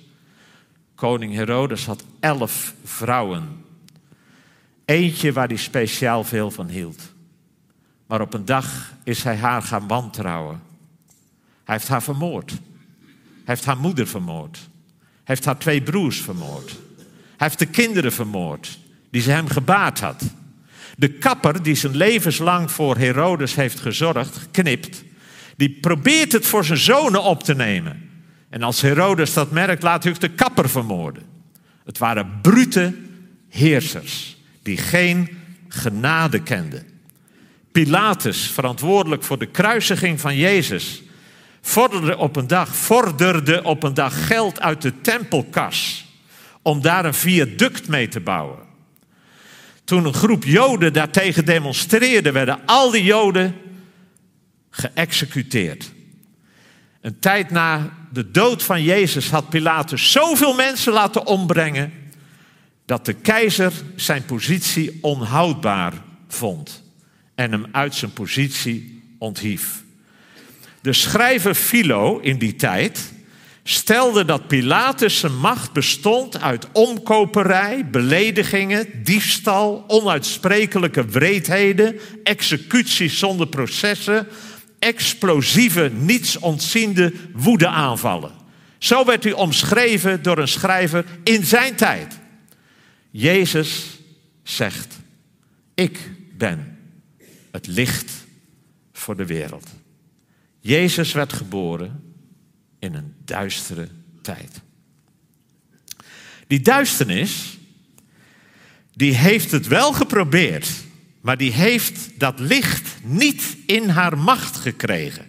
Koning 0.94 1.34
Herodes 1.34 1.86
had 1.86 2.04
elf 2.20 2.74
vrouwen. 2.84 3.64
Eentje 4.84 5.32
waar 5.32 5.48
hij 5.48 5.56
speciaal 5.56 6.24
veel 6.24 6.50
van 6.50 6.68
hield. 6.68 7.12
Maar 8.06 8.20
op 8.20 8.34
een 8.34 8.44
dag 8.44 8.94
is 9.04 9.22
hij 9.22 9.36
haar 9.36 9.62
gaan 9.62 9.86
wantrouwen. 9.86 10.62
Hij 11.64 11.74
heeft 11.74 11.88
haar 11.88 12.02
vermoord. 12.02 12.50
Hij 12.50 12.58
heeft 13.44 13.64
haar 13.64 13.78
moeder 13.78 14.06
vermoord. 14.06 14.69
Heeft 15.24 15.44
haar 15.44 15.58
twee 15.58 15.82
broers 15.82 16.20
vermoord. 16.20 16.70
Hij 17.36 17.48
heeft 17.48 17.58
de 17.58 17.66
kinderen 17.66 18.12
vermoord 18.12 18.78
die 19.10 19.22
ze 19.22 19.30
hem 19.30 19.48
gebaard 19.48 20.00
had. 20.00 20.22
De 20.96 21.08
kapper 21.08 21.62
die 21.62 21.74
zijn 21.74 21.96
levenslang 21.96 22.70
voor 22.70 22.96
Herodes 22.96 23.54
heeft 23.54 23.80
gezorgd, 23.80 24.36
geknipt, 24.36 25.04
die 25.56 25.78
probeert 25.80 26.32
het 26.32 26.46
voor 26.46 26.64
zijn 26.64 26.78
zonen 26.78 27.22
op 27.22 27.42
te 27.42 27.54
nemen. 27.54 28.10
En 28.48 28.62
als 28.62 28.80
Herodes 28.80 29.32
dat 29.32 29.50
merkt, 29.50 29.82
laat 29.82 30.04
hij 30.04 30.12
de 30.18 30.28
kapper 30.28 30.68
vermoorden. 30.68 31.22
Het 31.84 31.98
waren 31.98 32.38
brute 32.42 32.94
heersers 33.48 34.36
die 34.62 34.76
geen 34.76 35.38
genade 35.68 36.42
kenden. 36.42 36.86
Pilatus, 37.72 38.50
verantwoordelijk 38.50 39.22
voor 39.22 39.38
de 39.38 39.46
kruisiging 39.46 40.20
van 40.20 40.36
Jezus, 40.36 41.02
vorderde 41.60 42.16
op 42.16 42.36
een 42.36 42.46
dag, 42.46 42.76
vorderde 42.76 43.62
op 43.62 43.82
een 43.82 43.94
dag 43.94 44.26
geld 44.26 44.60
uit 44.60 44.82
de 44.82 45.00
tempelkas 45.00 46.04
om 46.62 46.82
daar 46.82 47.04
een 47.04 47.14
viaduct 47.14 47.88
mee 47.88 48.08
te 48.08 48.20
bouwen. 48.20 48.58
Toen 49.84 50.04
een 50.04 50.14
groep 50.14 50.44
Joden 50.44 50.92
daartegen 50.92 51.44
demonstreerde, 51.44 52.32
werden 52.32 52.60
al 52.66 52.90
die 52.90 53.04
Joden 53.04 53.54
geëxecuteerd. 54.70 55.92
Een 57.00 57.18
tijd 57.18 57.50
na 57.50 57.92
de 58.12 58.30
dood 58.30 58.62
van 58.62 58.82
Jezus 58.82 59.30
had 59.30 59.48
Pilatus 59.48 60.12
zoveel 60.12 60.54
mensen 60.54 60.92
laten 60.92 61.26
ombrengen 61.26 61.92
dat 62.84 63.04
de 63.04 63.12
keizer 63.12 63.72
zijn 63.96 64.24
positie 64.24 64.98
onhoudbaar 65.00 65.92
vond 66.28 66.82
en 67.34 67.52
hem 67.52 67.66
uit 67.72 67.94
zijn 67.94 68.12
positie 68.12 69.02
onthief. 69.18 69.82
De 70.80 70.92
schrijver 70.92 71.54
Philo 71.54 72.18
in 72.18 72.38
die 72.38 72.56
tijd 72.56 73.12
stelde 73.62 74.24
dat 74.24 74.46
Pilatus' 74.46 75.26
macht 75.40 75.72
bestond 75.72 76.40
uit 76.40 76.66
omkoperij, 76.72 77.86
beledigingen, 77.90 79.02
diefstal, 79.04 79.84
onuitsprekelijke 79.86 81.04
wreedheden, 81.04 82.00
executies 82.24 83.18
zonder 83.18 83.46
processen, 83.46 84.26
explosieve, 84.78 85.90
niets 85.94 86.38
ontziende 86.38 87.12
woedeaanvallen. 87.32 88.32
Zo 88.78 89.04
werd 89.04 89.24
hij 89.24 89.32
omschreven 89.32 90.22
door 90.22 90.38
een 90.38 90.48
schrijver 90.48 91.04
in 91.24 91.44
zijn 91.44 91.74
tijd. 91.74 92.18
Jezus 93.10 93.84
zegt, 94.42 94.98
ik 95.74 96.10
ben 96.36 96.78
het 97.50 97.66
licht 97.66 98.12
voor 98.92 99.16
de 99.16 99.26
wereld. 99.26 99.79
Jezus 100.60 101.12
werd 101.12 101.32
geboren 101.32 102.14
in 102.78 102.94
een 102.94 103.14
duistere 103.24 103.88
tijd. 104.22 104.60
Die 106.46 106.60
duisternis, 106.60 107.58
die 108.94 109.14
heeft 109.14 109.50
het 109.50 109.66
wel 109.66 109.92
geprobeerd, 109.92 110.70
maar 111.20 111.36
die 111.36 111.52
heeft 111.52 112.18
dat 112.18 112.38
licht 112.40 112.88
niet 113.02 113.56
in 113.66 113.88
haar 113.88 114.18
macht 114.18 114.56
gekregen. 114.56 115.26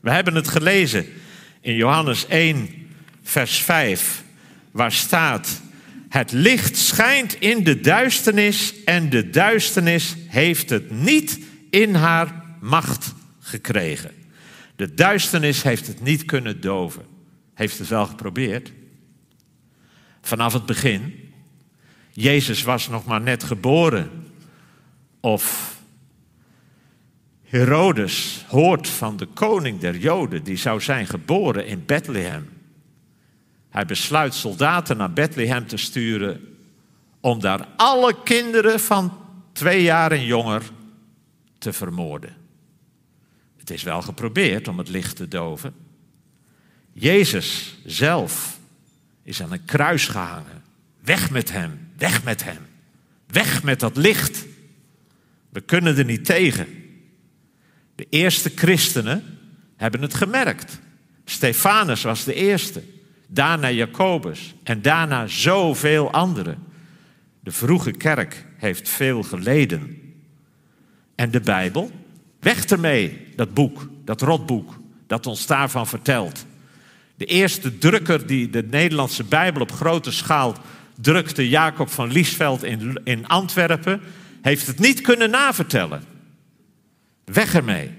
We 0.00 0.10
hebben 0.10 0.34
het 0.34 0.48
gelezen 0.48 1.06
in 1.60 1.74
Johannes 1.74 2.26
1, 2.26 2.68
vers 3.22 3.58
5, 3.58 4.22
waar 4.70 4.92
staat: 4.92 5.60
Het 6.08 6.32
licht 6.32 6.76
schijnt 6.76 7.34
in 7.34 7.64
de 7.64 7.80
duisternis 7.80 8.74
en 8.84 9.10
de 9.10 9.30
duisternis 9.30 10.14
heeft 10.26 10.70
het 10.70 10.90
niet 10.90 11.38
in 11.70 11.94
haar 11.94 12.56
macht 12.60 13.14
gekregen. 13.40 14.21
De 14.82 14.94
duisternis 14.94 15.62
heeft 15.62 15.86
het 15.86 16.00
niet 16.00 16.24
kunnen 16.24 16.60
doven. 16.60 17.02
Heeft 17.54 17.78
het 17.78 17.88
wel 17.88 18.06
geprobeerd. 18.06 18.72
Vanaf 20.20 20.52
het 20.52 20.66
begin. 20.66 21.32
Jezus 22.12 22.62
was 22.62 22.88
nog 22.88 23.04
maar 23.04 23.20
net 23.20 23.44
geboren. 23.44 24.10
Of 25.20 25.76
Herodes 27.42 28.44
hoort 28.48 28.88
van 28.88 29.16
de 29.16 29.26
koning 29.26 29.80
der 29.80 29.96
Joden, 29.96 30.42
die 30.42 30.56
zou 30.56 30.80
zijn 30.80 31.06
geboren 31.06 31.66
in 31.66 31.84
Bethlehem. 31.86 32.48
Hij 33.70 33.86
besluit 33.86 34.34
soldaten 34.34 34.96
naar 34.96 35.12
Bethlehem 35.12 35.66
te 35.66 35.76
sturen 35.76 36.56
om 37.20 37.40
daar 37.40 37.68
alle 37.76 38.22
kinderen 38.24 38.80
van 38.80 39.18
twee 39.52 39.82
jaar 39.82 40.12
en 40.12 40.24
jonger 40.24 40.62
te 41.58 41.72
vermoorden. 41.72 42.41
Het 43.62 43.70
is 43.70 43.82
wel 43.82 44.02
geprobeerd 44.02 44.68
om 44.68 44.78
het 44.78 44.88
licht 44.88 45.16
te 45.16 45.28
doven. 45.28 45.74
Jezus 46.92 47.76
zelf 47.84 48.58
is 49.22 49.42
aan 49.42 49.52
een 49.52 49.64
kruis 49.64 50.06
gehangen. 50.06 50.62
Weg 51.00 51.30
met 51.30 51.52
hem, 51.52 51.88
weg 51.96 52.24
met 52.24 52.44
hem. 52.44 52.66
Weg 53.26 53.62
met 53.62 53.80
dat 53.80 53.96
licht. 53.96 54.44
We 55.48 55.60
kunnen 55.60 55.96
er 55.96 56.04
niet 56.04 56.24
tegen. 56.24 56.66
De 57.94 58.06
eerste 58.10 58.52
christenen 58.54 59.38
hebben 59.76 60.02
het 60.02 60.14
gemerkt. 60.14 60.80
Stefanus 61.24 62.02
was 62.02 62.24
de 62.24 62.34
eerste. 62.34 62.82
Daarna 63.28 63.70
Jacobus 63.70 64.54
en 64.62 64.82
daarna 64.82 65.26
zoveel 65.26 66.12
anderen. 66.12 66.58
De 67.40 67.52
vroege 67.52 67.90
kerk 67.90 68.46
heeft 68.56 68.88
veel 68.88 69.22
geleden. 69.22 70.00
En 71.14 71.30
de 71.30 71.40
Bijbel 71.40 72.01
Weg 72.42 72.64
ermee, 72.64 73.28
dat 73.36 73.54
boek, 73.54 73.88
dat 74.04 74.20
rotboek, 74.20 74.78
dat 75.06 75.26
ons 75.26 75.46
daarvan 75.46 75.86
vertelt. 75.86 76.46
De 77.14 77.24
eerste 77.24 77.78
drukker 77.78 78.26
die 78.26 78.50
de 78.50 78.62
Nederlandse 78.70 79.24
Bijbel 79.24 79.62
op 79.62 79.72
grote 79.72 80.10
schaal 80.10 80.54
drukte, 81.00 81.48
Jacob 81.48 81.90
van 81.90 82.12
Liesveld 82.12 82.64
in, 82.64 83.00
in 83.04 83.26
Antwerpen, 83.26 84.00
heeft 84.40 84.66
het 84.66 84.78
niet 84.78 85.00
kunnen 85.00 85.30
navertellen. 85.30 86.04
Weg 87.24 87.54
ermee. 87.54 87.90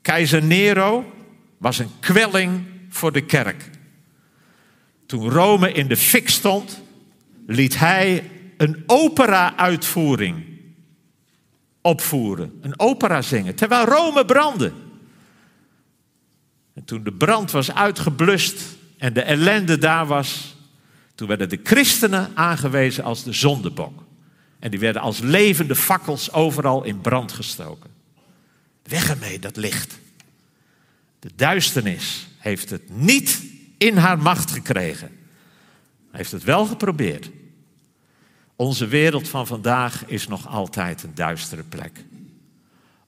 Keizer 0.00 0.44
Nero 0.44 1.12
was 1.58 1.78
een 1.78 1.90
kwelling 2.00 2.64
voor 2.88 3.12
de 3.12 3.24
kerk. 3.24 3.70
Toen 5.06 5.30
Rome 5.30 5.72
in 5.72 5.88
de 5.88 5.96
fik 5.96 6.28
stond, 6.28 6.82
liet 7.46 7.78
hij 7.78 8.30
een 8.56 8.82
opera-uitvoering 8.86 10.51
opvoeren, 11.82 12.58
een 12.60 12.78
opera 12.78 13.22
zingen, 13.22 13.54
terwijl 13.54 13.84
Rome 13.84 14.24
brandde. 14.24 14.72
En 16.74 16.84
toen 16.84 17.04
de 17.04 17.12
brand 17.12 17.50
was 17.50 17.74
uitgeblust 17.74 18.62
en 18.98 19.12
de 19.12 19.22
ellende 19.22 19.78
daar 19.78 20.06
was, 20.06 20.56
toen 21.14 21.28
werden 21.28 21.48
de 21.48 21.60
christenen 21.62 22.30
aangewezen 22.34 23.04
als 23.04 23.24
de 23.24 23.32
zondebok. 23.32 24.02
En 24.58 24.70
die 24.70 24.80
werden 24.80 25.02
als 25.02 25.18
levende 25.18 25.74
fakkels 25.74 26.32
overal 26.32 26.84
in 26.84 27.00
brand 27.00 27.32
gestoken. 27.32 27.90
Weg 28.82 29.08
ermee, 29.08 29.38
dat 29.38 29.56
licht. 29.56 29.98
De 31.18 31.30
duisternis 31.36 32.28
heeft 32.38 32.70
het 32.70 32.82
niet 32.96 33.42
in 33.78 33.96
haar 33.96 34.18
macht 34.18 34.50
gekregen. 34.50 35.08
Hij 36.10 36.20
heeft 36.20 36.32
het 36.32 36.44
wel 36.44 36.66
geprobeerd. 36.66 37.30
Onze 38.62 38.86
wereld 38.86 39.28
van 39.28 39.46
vandaag 39.46 40.06
is 40.06 40.28
nog 40.28 40.48
altijd 40.48 41.02
een 41.02 41.14
duistere 41.14 41.62
plek. 41.62 42.04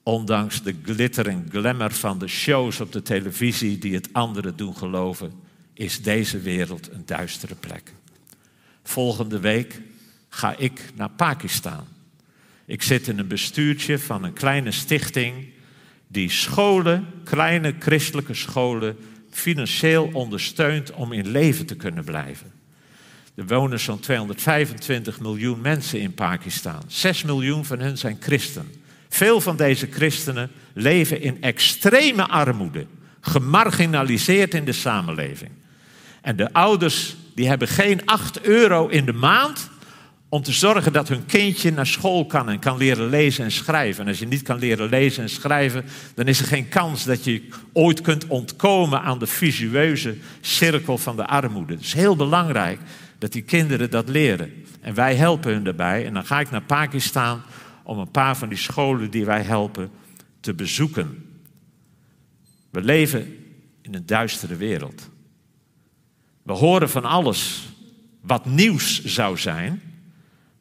Ondanks 0.03 0.63
de 0.63 0.75
glitter 0.83 1.27
en 1.27 1.47
glamour 1.49 1.91
van 1.91 2.19
de 2.19 2.27
shows 2.27 2.79
op 2.79 2.91
de 2.91 3.01
televisie 3.01 3.77
die 3.77 3.93
het 3.93 4.09
anderen 4.11 4.57
doen 4.57 4.77
geloven, 4.77 5.33
is 5.73 6.01
deze 6.01 6.39
wereld 6.39 6.91
een 6.91 7.05
duistere 7.05 7.55
plek. 7.55 7.93
Volgende 8.83 9.39
week 9.39 9.81
ga 10.29 10.57
ik 10.57 10.81
naar 10.95 11.09
Pakistan. 11.09 11.87
Ik 12.65 12.81
zit 12.81 13.07
in 13.07 13.19
een 13.19 13.27
bestuurtje 13.27 13.99
van 13.99 14.23
een 14.23 14.33
kleine 14.33 14.71
stichting 14.71 15.47
die 16.07 16.29
scholen, 16.29 17.07
kleine 17.23 17.75
christelijke 17.79 18.33
scholen, 18.33 18.97
financieel 19.29 20.09
ondersteunt 20.13 20.91
om 20.91 21.11
in 21.11 21.27
leven 21.27 21.65
te 21.65 21.75
kunnen 21.75 22.03
blijven. 22.03 22.54
Er 23.35 23.47
wonen 23.47 23.79
zo'n 23.79 23.99
225 23.99 25.19
miljoen 25.19 25.61
mensen 25.61 25.99
in 25.99 26.13
Pakistan. 26.13 26.81
6 26.87 27.23
miljoen 27.23 27.65
van 27.65 27.79
hen 27.79 27.97
zijn 27.97 28.17
christen. 28.19 28.71
Veel 29.09 29.41
van 29.41 29.57
deze 29.57 29.87
christenen 29.91 30.51
leven 30.73 31.21
in 31.21 31.41
extreme 31.41 32.27
armoede, 32.27 32.85
gemarginaliseerd 33.21 34.53
in 34.53 34.65
de 34.65 34.71
samenleving. 34.71 35.51
En 36.21 36.35
de 36.35 36.53
ouders 36.53 37.15
die 37.35 37.47
hebben 37.47 37.67
geen 37.67 38.05
8 38.05 38.41
euro 38.41 38.87
in 38.87 39.05
de 39.05 39.13
maand 39.13 39.69
om 40.29 40.41
te 40.41 40.51
zorgen 40.51 40.93
dat 40.93 41.07
hun 41.07 41.25
kindje 41.25 41.71
naar 41.71 41.87
school 41.87 42.25
kan 42.25 42.49
en 42.49 42.59
kan 42.59 42.77
leren 42.77 43.09
lezen 43.09 43.43
en 43.43 43.51
schrijven. 43.51 44.03
En 44.03 44.09
als 44.09 44.19
je 44.19 44.27
niet 44.27 44.41
kan 44.41 44.59
leren 44.59 44.89
lezen 44.89 45.23
en 45.23 45.29
schrijven, 45.29 45.85
dan 46.15 46.27
is 46.27 46.39
er 46.39 46.45
geen 46.45 46.69
kans 46.69 47.03
dat 47.03 47.23
je 47.23 47.47
ooit 47.73 48.01
kunt 48.01 48.27
ontkomen 48.27 49.01
aan 49.01 49.19
de 49.19 49.27
visueuze 49.27 50.15
cirkel 50.41 50.97
van 50.97 51.15
de 51.15 51.25
armoede. 51.25 51.73
Het 51.73 51.81
is 51.81 51.93
heel 51.93 52.15
belangrijk 52.15 52.79
dat 53.25 53.33
die 53.33 53.43
kinderen 53.43 53.89
dat 53.89 54.09
leren. 54.09 54.51
En 54.81 54.93
wij 54.93 55.15
helpen 55.15 55.53
hun 55.53 55.63
daarbij. 55.63 56.05
En 56.05 56.13
dan 56.13 56.25
ga 56.25 56.39
ik 56.39 56.51
naar 56.51 56.63
Pakistan 56.63 57.41
om 57.83 57.97
een 57.97 58.11
paar 58.11 58.37
van 58.37 58.49
die 58.49 58.57
scholen 58.57 59.11
die 59.11 59.25
wij 59.25 59.41
helpen 59.41 59.89
te 60.39 60.53
bezoeken. 60.53 61.25
We 62.69 62.81
leven 62.81 63.37
in 63.81 63.95
een 63.95 64.05
duistere 64.05 64.55
wereld. 64.55 65.09
We 66.43 66.53
horen 66.53 66.89
van 66.89 67.05
alles 67.05 67.69
wat 68.21 68.45
nieuws 68.45 69.03
zou 69.03 69.37
zijn, 69.37 69.81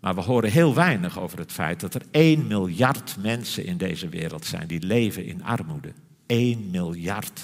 maar 0.00 0.14
we 0.14 0.20
horen 0.20 0.50
heel 0.50 0.74
weinig 0.74 1.18
over 1.18 1.38
het 1.38 1.52
feit 1.52 1.80
dat 1.80 1.94
er 1.94 2.02
1 2.10 2.46
miljard 2.46 3.16
mensen 3.20 3.64
in 3.64 3.76
deze 3.76 4.08
wereld 4.08 4.44
zijn 4.44 4.66
die 4.66 4.82
leven 4.82 5.24
in 5.24 5.44
armoede. 5.44 5.92
1 6.26 6.70
miljard. 6.70 7.40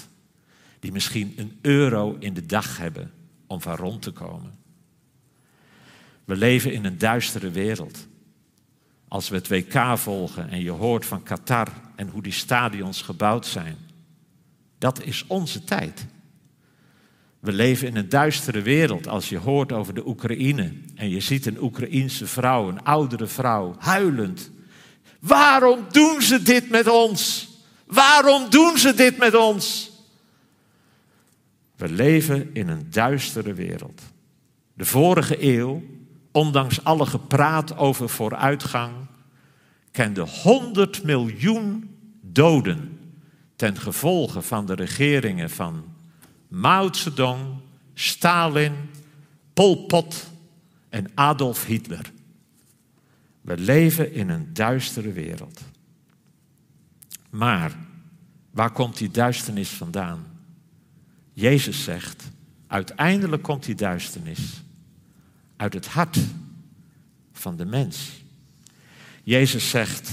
Die 0.79 0.91
misschien 0.91 1.33
een 1.35 1.57
euro 1.61 2.15
in 2.19 2.33
de 2.33 2.45
dag 2.45 2.77
hebben 2.77 3.11
om 3.47 3.61
van 3.61 3.75
rond 3.75 4.01
te 4.01 4.11
komen. 4.11 4.60
We 6.31 6.37
leven 6.37 6.73
in 6.73 6.85
een 6.85 6.97
duistere 6.97 7.49
wereld. 7.49 8.07
Als 9.07 9.29
we 9.29 9.35
het 9.35 9.47
WK 9.47 9.97
volgen 9.97 10.49
en 10.49 10.61
je 10.61 10.71
hoort 10.71 11.05
van 11.05 11.23
Qatar 11.23 11.67
en 11.95 12.07
hoe 12.07 12.21
die 12.21 12.31
stadions 12.31 13.01
gebouwd 13.01 13.45
zijn. 13.45 13.77
Dat 14.77 15.03
is 15.03 15.25
onze 15.27 15.63
tijd. 15.63 16.05
We 17.39 17.51
leven 17.51 17.87
in 17.87 17.95
een 17.95 18.09
duistere 18.09 18.61
wereld 18.61 19.07
als 19.07 19.29
je 19.29 19.37
hoort 19.37 19.71
over 19.71 19.93
de 19.93 20.07
Oekraïne 20.07 20.73
en 20.95 21.09
je 21.09 21.19
ziet 21.19 21.45
een 21.45 21.61
Oekraïense 21.63 22.27
vrouw, 22.27 22.67
een 22.67 22.83
oudere 22.83 23.27
vrouw, 23.27 23.75
huilend. 23.79 24.51
Waarom 25.19 25.85
doen 25.91 26.21
ze 26.21 26.41
dit 26.41 26.69
met 26.69 26.87
ons? 26.87 27.49
Waarom 27.85 28.49
doen 28.49 28.77
ze 28.77 28.93
dit 28.93 29.17
met 29.17 29.35
ons? 29.35 29.91
We 31.75 31.89
leven 31.89 32.49
in 32.53 32.67
een 32.67 32.87
duistere 32.89 33.53
wereld. 33.53 34.01
De 34.73 34.85
vorige 34.85 35.43
eeuw 35.43 35.90
ondanks 36.31 36.83
alle 36.83 37.05
gepraat 37.05 37.77
over 37.77 38.09
vooruitgang, 38.09 38.93
kende 39.91 40.21
100 40.21 41.03
miljoen 41.03 41.95
doden 42.21 42.99
ten 43.55 43.77
gevolge 43.77 44.41
van 44.41 44.65
de 44.65 44.73
regeringen 44.73 45.49
van 45.49 45.83
Mao 46.47 46.93
Zedong, 46.93 47.41
Stalin, 47.93 48.73
Pol 49.53 49.85
Pot 49.85 50.29
en 50.89 51.11
Adolf 51.13 51.65
Hitler. 51.65 52.11
We 53.41 53.57
leven 53.57 54.13
in 54.13 54.29
een 54.29 54.53
duistere 54.53 55.11
wereld. 55.11 55.61
Maar 57.29 57.75
waar 58.51 58.71
komt 58.71 58.97
die 58.97 59.11
duisternis 59.11 59.69
vandaan? 59.69 60.25
Jezus 61.33 61.83
zegt, 61.83 62.23
uiteindelijk 62.67 63.43
komt 63.43 63.63
die 63.63 63.75
duisternis 63.75 64.61
uit 65.61 65.73
het 65.73 65.87
hart 65.87 66.17
van 67.33 67.55
de 67.55 67.65
mens. 67.65 68.23
Jezus 69.23 69.69
zegt, 69.69 70.11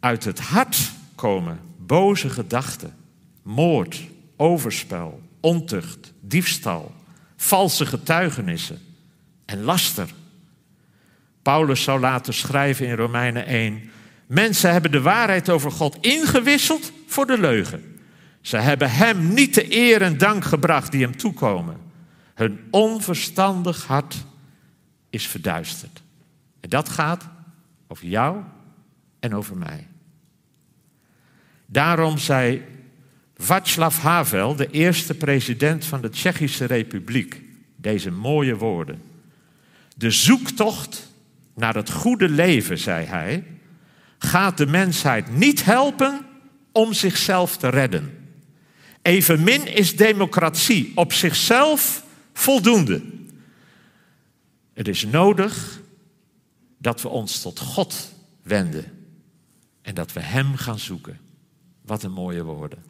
uit 0.00 0.24
het 0.24 0.40
hart 0.40 0.92
komen 1.14 1.60
boze 1.78 2.28
gedachten, 2.28 2.94
moord, 3.42 4.00
overspel, 4.36 5.22
ontucht, 5.40 6.12
diefstal, 6.20 6.94
valse 7.36 7.86
getuigenissen 7.86 8.78
en 9.44 9.62
laster. 9.62 10.08
Paulus 11.42 11.82
zou 11.82 12.00
laten 12.00 12.34
schrijven 12.34 12.86
in 12.86 12.96
Romeinen 12.96 13.46
1: 13.46 13.90
Mensen 14.26 14.72
hebben 14.72 14.90
de 14.90 15.00
waarheid 15.00 15.50
over 15.50 15.70
God 15.70 15.96
ingewisseld 16.00 16.92
voor 17.06 17.26
de 17.26 17.38
leugen. 17.38 18.00
Ze 18.40 18.56
hebben 18.56 18.90
Hem 18.90 19.34
niet 19.34 19.54
de 19.54 19.76
eer 19.76 20.02
en 20.02 20.18
dank 20.18 20.44
gebracht 20.44 20.92
die 20.92 21.02
Hem 21.02 21.16
toekomen. 21.16 21.76
Hun 22.34 22.60
onverstandig 22.70 23.86
hart 23.86 24.26
is 25.10 25.26
verduisterd. 25.26 26.02
En 26.60 26.68
dat 26.68 26.88
gaat 26.88 27.28
over 27.86 28.06
jou 28.06 28.42
en 29.20 29.34
over 29.34 29.56
mij. 29.56 29.86
Daarom 31.66 32.18
zei 32.18 32.62
Václav 33.36 33.98
Havel, 33.98 34.56
de 34.56 34.70
eerste 34.70 35.14
president 35.14 35.84
van 35.84 36.00
de 36.00 36.10
Tsjechische 36.10 36.64
Republiek, 36.64 37.40
deze 37.76 38.10
mooie 38.10 38.56
woorden. 38.56 39.02
De 39.96 40.10
zoektocht 40.10 41.12
naar 41.54 41.74
het 41.74 41.90
goede 41.90 42.28
leven, 42.28 42.78
zei 42.78 43.06
hij, 43.06 43.44
gaat 44.18 44.56
de 44.56 44.66
mensheid 44.66 45.36
niet 45.36 45.64
helpen 45.64 46.26
om 46.72 46.92
zichzelf 46.92 47.56
te 47.56 47.68
redden. 47.68 48.18
Evenmin 49.02 49.66
is 49.66 49.96
democratie 49.96 50.92
op 50.94 51.12
zichzelf 51.12 52.04
voldoende. 52.32 53.02
Het 54.78 54.88
is 54.88 55.04
nodig 55.04 55.80
dat 56.76 57.02
we 57.02 57.08
ons 57.08 57.40
tot 57.40 57.58
God 57.58 58.12
wenden 58.42 58.84
en 59.82 59.94
dat 59.94 60.12
we 60.12 60.20
Hem 60.20 60.56
gaan 60.56 60.78
zoeken. 60.78 61.20
Wat 61.82 62.02
een 62.02 62.12
mooie 62.12 62.42
woorden. 62.42 62.84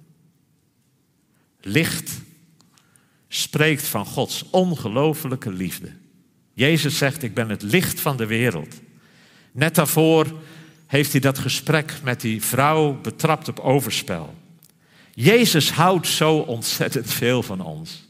Licht 1.61 2.11
spreekt 3.29 3.87
van 3.87 4.07
Gods 4.07 4.45
ongelofelijke 4.51 5.51
liefde. 5.51 5.93
Jezus 6.53 6.99
zegt, 6.99 7.23
ik 7.23 7.35
ben 7.35 7.49
het 7.49 7.63
licht 7.63 8.01
van 8.01 8.17
de 8.17 8.27
wereld. 8.27 8.81
Net 9.53 9.75
daarvoor 9.75 10.41
heeft 10.87 11.13
hij 11.13 11.21
dat 11.21 11.39
gesprek 11.39 12.01
met 12.03 12.21
die 12.21 12.43
vrouw 12.43 13.01
betrapt 13.01 13.49
op 13.49 13.59
overspel. 13.59 14.35
Jezus 15.15 15.71
houdt 15.71 16.07
zo 16.07 16.39
ontzettend 16.39 17.13
veel 17.13 17.43
van 17.43 17.61
ons. 17.61 18.08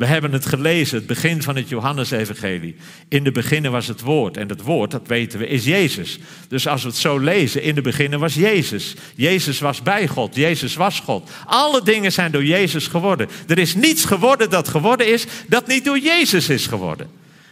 We 0.00 0.06
hebben 0.06 0.32
het 0.32 0.46
gelezen, 0.46 0.96
het 0.96 1.06
begin 1.06 1.42
van 1.42 1.56
het 1.56 1.68
Johannesevangelie. 1.68 2.76
In 3.08 3.24
de 3.24 3.32
beginnen 3.32 3.72
was 3.72 3.86
het 3.86 4.00
woord. 4.00 4.36
En 4.36 4.48
het 4.48 4.62
woord, 4.62 4.90
dat 4.90 5.06
weten 5.06 5.38
we, 5.38 5.46
is 5.46 5.64
Jezus. 5.64 6.18
Dus 6.48 6.66
als 6.66 6.82
we 6.82 6.88
het 6.88 6.96
zo 6.96 7.18
lezen, 7.18 7.62
in 7.62 7.74
de 7.74 7.80
beginnen 7.80 8.20
was 8.20 8.34
Jezus. 8.34 8.94
Jezus 9.14 9.58
was 9.58 9.82
bij 9.82 10.08
God. 10.08 10.34
Jezus 10.34 10.74
was 10.74 11.00
God. 11.00 11.30
Alle 11.46 11.82
dingen 11.82 12.12
zijn 12.12 12.32
door 12.32 12.44
Jezus 12.44 12.86
geworden. 12.86 13.28
Er 13.46 13.58
is 13.58 13.74
niets 13.74 14.04
geworden 14.04 14.50
dat 14.50 14.68
geworden 14.68 15.06
is, 15.06 15.26
dat 15.46 15.66
niet 15.66 15.84
door 15.84 15.98
Jezus 15.98 16.48
is 16.48 16.66
geworden. 16.66 17.10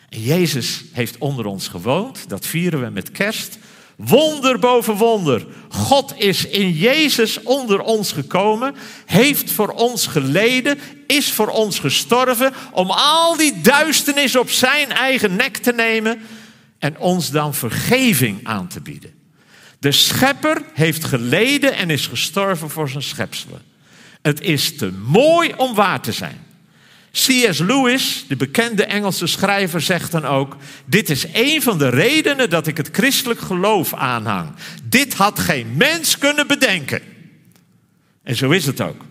En 0.08 0.22
Jezus 0.22 0.84
heeft 0.92 1.18
onder 1.18 1.46
ons 1.46 1.68
gewoond. 1.68 2.28
Dat 2.28 2.46
vieren 2.46 2.80
we 2.80 2.90
met 2.90 3.10
kerst. 3.10 3.58
Wonder 3.98 4.58
boven 4.58 4.94
wonder. 4.94 5.46
God 5.68 6.14
is 6.16 6.46
in 6.46 6.72
Jezus 6.72 7.42
onder 7.42 7.80
ons 7.80 8.12
gekomen, 8.12 8.74
heeft 9.06 9.50
voor 9.50 9.68
ons 9.68 10.06
geleden, 10.06 10.78
is 11.06 11.32
voor 11.32 11.48
ons 11.48 11.78
gestorven 11.78 12.52
om 12.72 12.90
al 12.90 13.36
die 13.36 13.60
duisternis 13.60 14.36
op 14.36 14.50
zijn 14.50 14.92
eigen 14.92 15.36
nek 15.36 15.56
te 15.56 15.72
nemen 15.72 16.20
en 16.78 16.98
ons 16.98 17.30
dan 17.30 17.54
vergeving 17.54 18.40
aan 18.42 18.68
te 18.68 18.80
bieden. 18.80 19.14
De 19.78 19.92
schepper 19.92 20.62
heeft 20.74 21.04
geleden 21.04 21.74
en 21.74 21.90
is 21.90 22.06
gestorven 22.06 22.70
voor 22.70 22.88
zijn 22.88 23.02
schepselen. 23.02 23.62
Het 24.22 24.40
is 24.40 24.76
te 24.76 24.92
mooi 24.92 25.52
om 25.56 25.74
waar 25.74 26.00
te 26.00 26.12
zijn. 26.12 26.46
C.S. 27.12 27.58
Lewis, 27.58 28.24
de 28.28 28.36
bekende 28.36 28.84
Engelse 28.84 29.26
schrijver, 29.26 29.80
zegt 29.80 30.12
dan 30.12 30.24
ook: 30.24 30.56
Dit 30.84 31.10
is 31.10 31.26
een 31.32 31.62
van 31.62 31.78
de 31.78 31.88
redenen 31.88 32.50
dat 32.50 32.66
ik 32.66 32.76
het 32.76 32.88
christelijk 32.92 33.40
geloof 33.40 33.94
aanhang. 33.94 34.50
Dit 34.84 35.14
had 35.14 35.38
geen 35.38 35.76
mens 35.76 36.18
kunnen 36.18 36.46
bedenken. 36.46 37.00
En 38.22 38.36
zo 38.36 38.50
is 38.50 38.66
het 38.66 38.80
ook. 38.80 39.04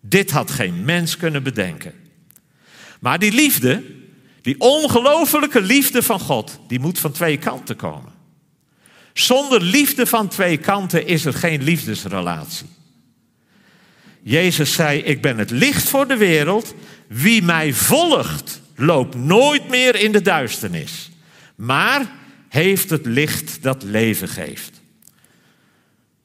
Dit 0.00 0.30
had 0.30 0.50
geen 0.50 0.84
mens 0.84 1.16
kunnen 1.16 1.42
bedenken. 1.42 1.94
Maar 3.00 3.18
die 3.18 3.32
liefde, 3.32 3.82
die 4.42 4.54
ongelofelijke 4.58 5.60
liefde 5.60 6.02
van 6.02 6.20
God, 6.20 6.60
die 6.68 6.80
moet 6.80 6.98
van 6.98 7.12
twee 7.12 7.36
kanten 7.36 7.76
komen. 7.76 8.12
Zonder 9.12 9.62
liefde 9.62 10.06
van 10.06 10.28
twee 10.28 10.56
kanten 10.56 11.06
is 11.06 11.24
er 11.24 11.34
geen 11.34 11.62
liefdesrelatie. 11.62 12.66
Jezus 14.22 14.72
zei: 14.74 15.00
Ik 15.00 15.22
ben 15.22 15.38
het 15.38 15.50
licht 15.50 15.88
voor 15.88 16.08
de 16.08 16.16
wereld. 16.16 16.74
Wie 17.06 17.42
mij 17.42 17.72
volgt, 17.72 18.60
loopt 18.76 19.14
nooit 19.14 19.68
meer 19.68 19.96
in 19.96 20.12
de 20.12 20.22
duisternis, 20.22 21.10
maar 21.54 22.12
heeft 22.48 22.90
het 22.90 23.06
licht 23.06 23.62
dat 23.62 23.82
leven 23.82 24.28
geeft. 24.28 24.80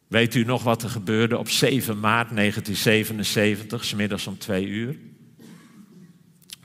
Weet 0.07 0.35
u 0.35 0.43
nog 0.43 0.63
wat 0.63 0.83
er 0.83 0.89
gebeurde 0.89 1.37
op 1.37 1.49
7 1.49 1.99
maart 1.99 2.35
1977, 2.35 3.85
smiddags 3.85 4.27
om 4.27 4.37
twee 4.37 4.67
uur? 4.67 4.95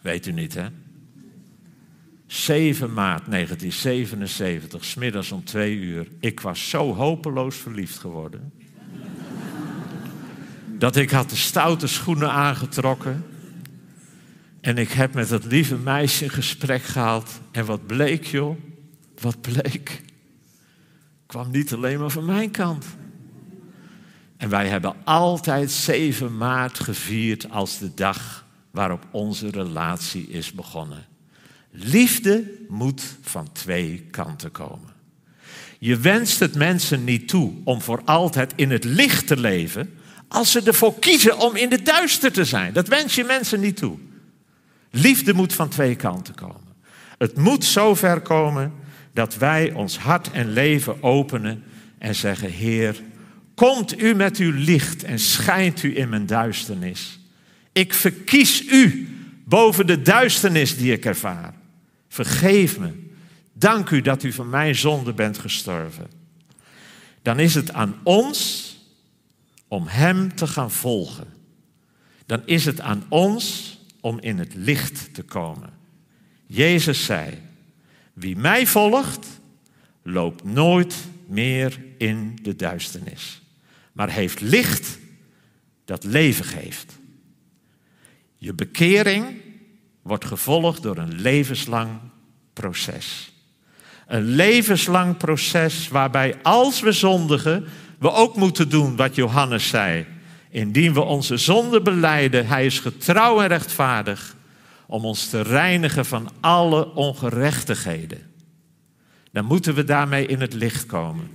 Weet 0.01 0.27
u 0.27 0.33
niet, 0.33 0.55
hè? 0.55 0.67
7 2.27 2.93
maart 2.93 3.31
1977, 3.31 4.85
smiddags 4.85 5.33
om 5.33 5.45
twee 5.45 5.77
uur. 5.77 6.07
Ik 6.21 6.41
was 6.41 6.69
zo 6.71 6.95
hopeloos 6.95 7.57
verliefd 7.57 7.99
geworden. 7.99 8.53
Dat 10.83 10.97
ik 10.97 11.11
had 11.11 11.31
de 11.31 11.37
stoute 11.37 11.87
schoenen 11.87 12.31
aangetrokken. 12.31 13.25
En 14.61 14.79
ik 14.79 14.93
heb 14.93 15.15
met 15.15 15.29
dat 15.29 15.45
lieve 15.45 15.77
meisje 15.77 16.25
een 16.25 16.31
gesprek 16.31 16.83
gehad. 16.83 17.41
En 17.51 17.65
wat 17.65 17.87
bleek, 17.87 18.25
joh? 18.25 18.57
Wat 19.21 19.41
bleek? 19.41 20.03
Kwam 21.27 21.51
niet 21.51 21.73
alleen 21.73 21.99
maar 21.99 22.11
van 22.11 22.25
mijn 22.25 22.51
kant. 22.51 22.87
En 24.37 24.49
wij 24.49 24.69
hebben 24.69 24.95
altijd 25.05 25.71
7 25.71 26.37
maart 26.37 26.79
gevierd 26.79 27.51
als 27.51 27.79
de 27.79 27.95
dag 27.95 28.47
waarop 28.71 29.07
onze 29.11 29.51
relatie 29.51 30.29
is 30.29 30.53
begonnen. 30.53 31.07
Liefde 31.71 32.51
moet 32.69 33.03
van 33.21 33.53
twee 33.53 34.07
kanten 34.11 34.51
komen. 34.51 34.93
Je 35.79 35.97
wenst 35.97 36.41
het 36.41 36.55
mensen 36.55 37.05
niet 37.05 37.29
toe 37.29 37.53
om 37.65 37.81
voor 37.81 38.03
altijd 38.05 38.53
in 38.57 38.71
het 38.71 38.85
licht 38.85 39.27
te 39.27 39.37
leven, 39.37 40.01
als 40.33 40.51
ze 40.51 40.63
ervoor 40.63 40.99
kiezen 40.99 41.39
om 41.39 41.57
in 41.57 41.69
de 41.69 41.83
duister 41.83 42.33
te 42.33 42.45
zijn. 42.45 42.73
Dat 42.73 42.89
wens 42.89 43.15
je 43.15 43.25
mensen 43.25 43.61
niet 43.61 43.77
toe. 43.77 43.99
Liefde 44.91 45.35
moet 45.35 45.53
van 45.53 45.69
twee 45.69 45.97
kanten 45.97 46.35
komen. 46.35 46.75
Het 47.19 47.37
moet 47.37 47.65
zover 47.65 48.21
komen 48.21 48.73
dat 49.13 49.37
wij 49.37 49.73
ons 49.73 49.99
hart 49.99 50.31
en 50.31 50.53
leven 50.53 51.03
openen 51.03 51.65
en 51.99 52.15
zeggen: 52.15 52.51
Heer, 52.51 53.03
komt 53.55 54.01
u 54.01 54.15
met 54.15 54.37
uw 54.37 54.53
licht 54.55 55.05
en 55.05 55.19
schijnt 55.19 55.83
u 55.83 55.99
in 55.99 56.09
mijn 56.09 56.27
duisternis. 56.27 57.19
Ik 57.73 57.95
verkies 57.95 58.67
u 58.67 59.09
boven 59.45 59.87
de 59.87 60.03
duisternis 60.03 60.77
die 60.77 60.93
ik 60.93 61.05
ervaar. 61.05 61.55
Vergeef 62.09 62.79
me. 62.79 62.93
Dank 63.53 63.91
u 63.91 64.01
dat 64.01 64.23
u 64.23 64.33
van 64.33 64.51
mijn 64.51 64.75
zonde 64.75 65.13
bent 65.13 65.39
gestorven. 65.39 66.07
Dan 67.23 67.39
is 67.39 67.55
het 67.55 67.73
aan 67.73 67.95
ons 68.03 68.71
om 69.73 69.87
Hem 69.87 70.35
te 70.35 70.47
gaan 70.47 70.71
volgen. 70.71 71.27
Dan 72.27 72.43
is 72.45 72.65
het 72.65 72.81
aan 72.81 73.05
ons 73.09 73.77
om 74.01 74.21
in 74.21 74.39
het 74.39 74.55
licht 74.55 75.15
te 75.15 75.23
komen. 75.23 75.71
Jezus 76.47 77.05
zei: 77.05 77.39
Wie 78.13 78.37
mij 78.37 78.67
volgt, 78.67 79.27
loopt 80.03 80.45
nooit 80.45 80.95
meer 81.27 81.81
in 81.99 82.39
de 82.43 82.57
duisternis, 82.57 83.43
maar 83.93 84.11
heeft 84.11 84.41
licht 84.41 84.99
dat 85.85 86.05
leven 86.05 86.45
geeft. 86.45 86.99
Je 88.37 88.55
bekering 88.55 89.25
wordt 90.03 90.25
gevolgd 90.25 90.83
door 90.83 90.97
een 90.97 91.21
levenslang 91.21 91.91
proces. 92.53 93.33
Een 94.07 94.25
levenslang 94.25 95.17
proces 95.17 95.89
waarbij 95.89 96.43
als 96.43 96.81
we 96.81 96.93
zondigen, 96.93 97.65
we 98.03 98.13
ook 98.13 98.37
moeten 98.37 98.69
doen 98.69 98.97
wat 98.97 99.15
Johannes 99.15 99.69
zei. 99.69 100.07
Indien 100.51 100.95
we 100.95 101.01
onze 101.01 101.37
zonde 101.37 101.83
beleiden, 101.83 102.47
hij 102.47 102.67
is 102.67 102.81
getrouw 102.81 103.41
en 103.41 103.49
rechtvaardig 103.49 104.37
om 104.87 105.05
ons 105.05 105.29
te 105.29 105.41
reinigen 105.41 106.07
van 106.07 106.31
alle 106.41 106.95
ongerechtigheden. 106.95 108.31
Dan 109.33 109.45
moeten 109.45 109.75
we 109.75 109.85
daarmee 109.85 110.27
in 110.27 110.41
het 110.41 110.53
licht 110.53 110.87
komen. 110.87 111.31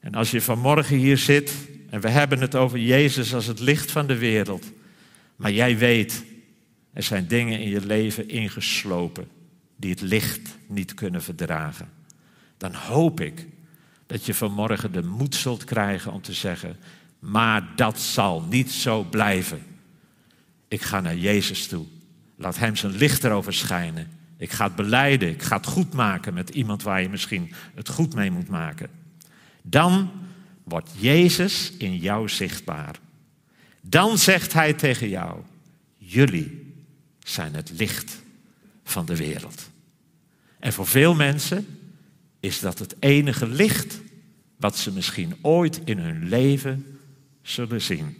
En 0.00 0.14
als 0.14 0.30
je 0.30 0.42
vanmorgen 0.42 0.96
hier 0.96 1.18
zit 1.18 1.52
en 1.90 2.00
we 2.00 2.08
hebben 2.08 2.40
het 2.40 2.54
over 2.54 2.78
Jezus 2.78 3.34
als 3.34 3.46
het 3.46 3.60
licht 3.60 3.90
van 3.90 4.06
de 4.06 4.18
wereld, 4.18 4.72
maar 5.36 5.52
jij 5.52 5.78
weet, 5.78 6.24
er 6.92 7.02
zijn 7.02 7.26
dingen 7.26 7.60
in 7.60 7.68
je 7.68 7.86
leven 7.86 8.28
ingeslopen 8.28 9.28
die 9.76 9.90
het 9.90 10.00
licht 10.00 10.58
niet 10.66 10.94
kunnen 10.94 11.22
verdragen. 11.22 11.88
Dan 12.56 12.74
hoop 12.74 13.20
ik 13.20 13.46
dat 14.08 14.26
je 14.26 14.34
vanmorgen 14.34 14.92
de 14.92 15.02
moed 15.02 15.34
zult 15.34 15.64
krijgen 15.64 16.12
om 16.12 16.22
te 16.22 16.32
zeggen, 16.32 16.76
maar 17.18 17.68
dat 17.76 18.00
zal 18.00 18.42
niet 18.42 18.70
zo 18.70 19.02
blijven. 19.02 19.62
Ik 20.68 20.82
ga 20.82 21.00
naar 21.00 21.16
Jezus 21.16 21.66
toe. 21.66 21.86
Laat 22.36 22.58
Hem 22.58 22.76
zijn 22.76 22.96
licht 22.96 23.24
erover 23.24 23.54
schijnen. 23.54 24.10
Ik 24.36 24.52
ga 24.52 24.64
het 24.64 24.74
beleiden. 24.74 25.28
Ik 25.28 25.42
ga 25.42 25.56
het 25.56 25.66
goed 25.66 25.92
maken 25.92 26.34
met 26.34 26.50
iemand 26.50 26.82
waar 26.82 27.02
je 27.02 27.08
misschien 27.08 27.52
het 27.74 27.88
goed 27.88 28.14
mee 28.14 28.30
moet 28.30 28.48
maken. 28.48 28.90
Dan 29.62 30.10
wordt 30.64 30.90
Jezus 30.98 31.72
in 31.78 31.96
jou 31.96 32.28
zichtbaar. 32.28 32.98
Dan 33.80 34.18
zegt 34.18 34.52
Hij 34.52 34.72
tegen 34.72 35.08
jou: 35.08 35.40
Jullie 35.96 36.74
zijn 37.18 37.54
het 37.54 37.70
licht 37.76 38.22
van 38.84 39.06
de 39.06 39.16
wereld. 39.16 39.70
En 40.58 40.72
voor 40.72 40.86
veel 40.86 41.14
mensen 41.14 41.66
is 42.40 42.60
dat 42.60 42.78
het 42.78 42.96
enige 42.98 43.46
licht 43.46 44.00
wat 44.56 44.76
ze 44.76 44.92
misschien 44.92 45.36
ooit 45.40 45.80
in 45.84 45.98
hun 45.98 46.28
leven 46.28 46.98
zullen 47.42 47.82
zien. 47.82 48.16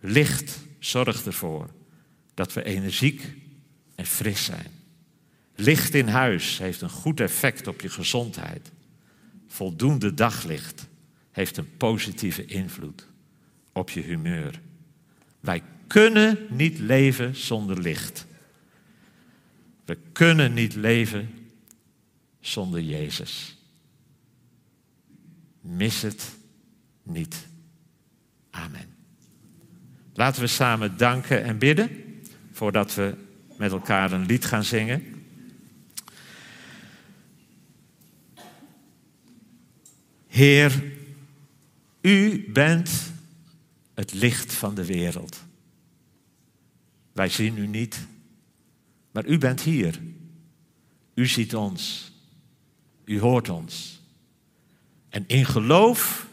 Licht 0.00 0.58
zorgt 0.78 1.26
ervoor 1.26 1.70
dat 2.34 2.52
we 2.52 2.64
energiek 2.64 3.22
en 3.94 4.06
fris 4.06 4.44
zijn. 4.44 4.70
Licht 5.54 5.94
in 5.94 6.08
huis 6.08 6.58
heeft 6.58 6.80
een 6.80 6.90
goed 6.90 7.20
effect 7.20 7.66
op 7.66 7.80
je 7.80 7.88
gezondheid. 7.88 8.70
Voldoende 9.46 10.14
daglicht 10.14 10.86
heeft 11.30 11.56
een 11.56 11.76
positieve 11.76 12.44
invloed 12.44 13.06
op 13.72 13.90
je 13.90 14.00
humeur. 14.00 14.60
Wij 15.40 15.62
kunnen 15.86 16.38
niet 16.50 16.78
leven 16.78 17.36
zonder 17.36 17.80
licht. 17.80 18.26
We 19.84 19.98
kunnen 20.12 20.54
niet 20.54 20.74
leven 20.74 21.30
zonder 22.40 22.80
Jezus. 22.80 23.56
Mis 25.60 26.02
het 26.02 26.36
niet. 27.02 27.46
Amen. 28.50 28.94
Laten 30.14 30.40
we 30.40 30.46
samen 30.46 30.96
danken 30.96 31.44
en 31.44 31.58
bidden 31.58 31.90
voordat 32.52 32.94
we 32.94 33.14
met 33.56 33.72
elkaar 33.72 34.12
een 34.12 34.26
lied 34.26 34.44
gaan 34.44 34.64
zingen. 34.64 35.18
Heer, 40.26 40.92
u 42.00 42.50
bent 42.52 43.12
het 43.94 44.12
licht 44.12 44.52
van 44.52 44.74
de 44.74 44.84
wereld. 44.84 45.44
Wij 47.12 47.28
zien 47.28 47.58
u 47.58 47.66
niet, 47.66 48.06
maar 49.10 49.26
u 49.26 49.38
bent 49.38 49.60
hier. 49.60 50.00
U 51.14 51.26
ziet 51.26 51.54
ons. 51.54 52.12
U 53.08 53.20
hoort 53.20 53.48
ons. 53.48 54.00
En 55.08 55.24
in 55.26 55.44
geloof 55.44 56.26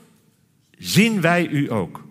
zien 0.78 1.21
wij 1.21 1.47
u 1.47 1.71
ook. 1.71 2.03